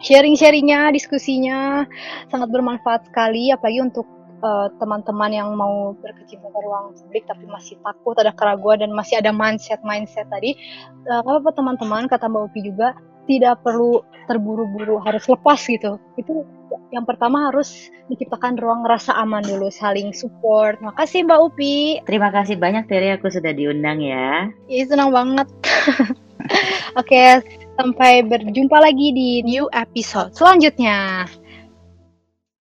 sharing-sharingnya, 0.00 0.90
diskusinya 0.96 1.84
sangat 2.32 2.48
bermanfaat 2.48 3.12
sekali, 3.12 3.52
apalagi 3.52 3.84
untuk 3.84 4.08
eh, 4.40 4.72
teman-teman 4.80 5.28
uh, 5.28 5.36
yang 5.44 5.48
mau 5.52 5.92
berkecimpung 6.00 6.48
ke 6.48 6.60
ruang 6.64 6.96
publik 6.96 7.28
tapi 7.28 7.44
masih 7.44 7.76
takut, 7.84 8.16
ada 8.16 8.32
keraguan 8.32 8.80
dan 8.80 8.96
masih 8.96 9.20
ada 9.20 9.28
mindset-mindset 9.28 10.24
tadi. 10.32 10.56
Uh, 11.04 11.20
apa 11.20 11.52
teman-teman 11.52 12.08
kata 12.08 12.32
Mbak 12.32 12.48
Upi 12.48 12.64
juga 12.64 12.96
tidak 13.30 13.62
perlu 13.62 14.02
terburu-buru 14.26 14.98
harus 14.98 15.22
lepas 15.30 15.62
gitu. 15.62 16.02
Itu 16.18 16.42
yang 16.90 17.06
pertama 17.06 17.50
harus 17.50 17.86
menciptakan 18.10 18.58
ruang 18.58 18.82
rasa 18.82 19.14
aman 19.14 19.46
dulu, 19.46 19.70
saling 19.70 20.10
support. 20.10 20.82
Makasih 20.82 21.22
Mbak 21.22 21.40
Upi. 21.46 22.02
Terima 22.02 22.34
kasih 22.34 22.58
banyak 22.58 22.90
Terry 22.90 23.14
aku 23.14 23.30
sudah 23.30 23.54
diundang 23.54 24.02
ya. 24.02 24.50
Iya 24.66 24.84
senang 24.90 25.14
banget. 25.14 25.46
Oke, 26.98 27.06
okay, 27.06 27.28
Sampai 27.80 28.20
berjumpa 28.20 28.76
lagi 28.76 29.08
di 29.14 29.40
new 29.40 29.64
episode 29.72 30.36
selanjutnya. 30.36 31.24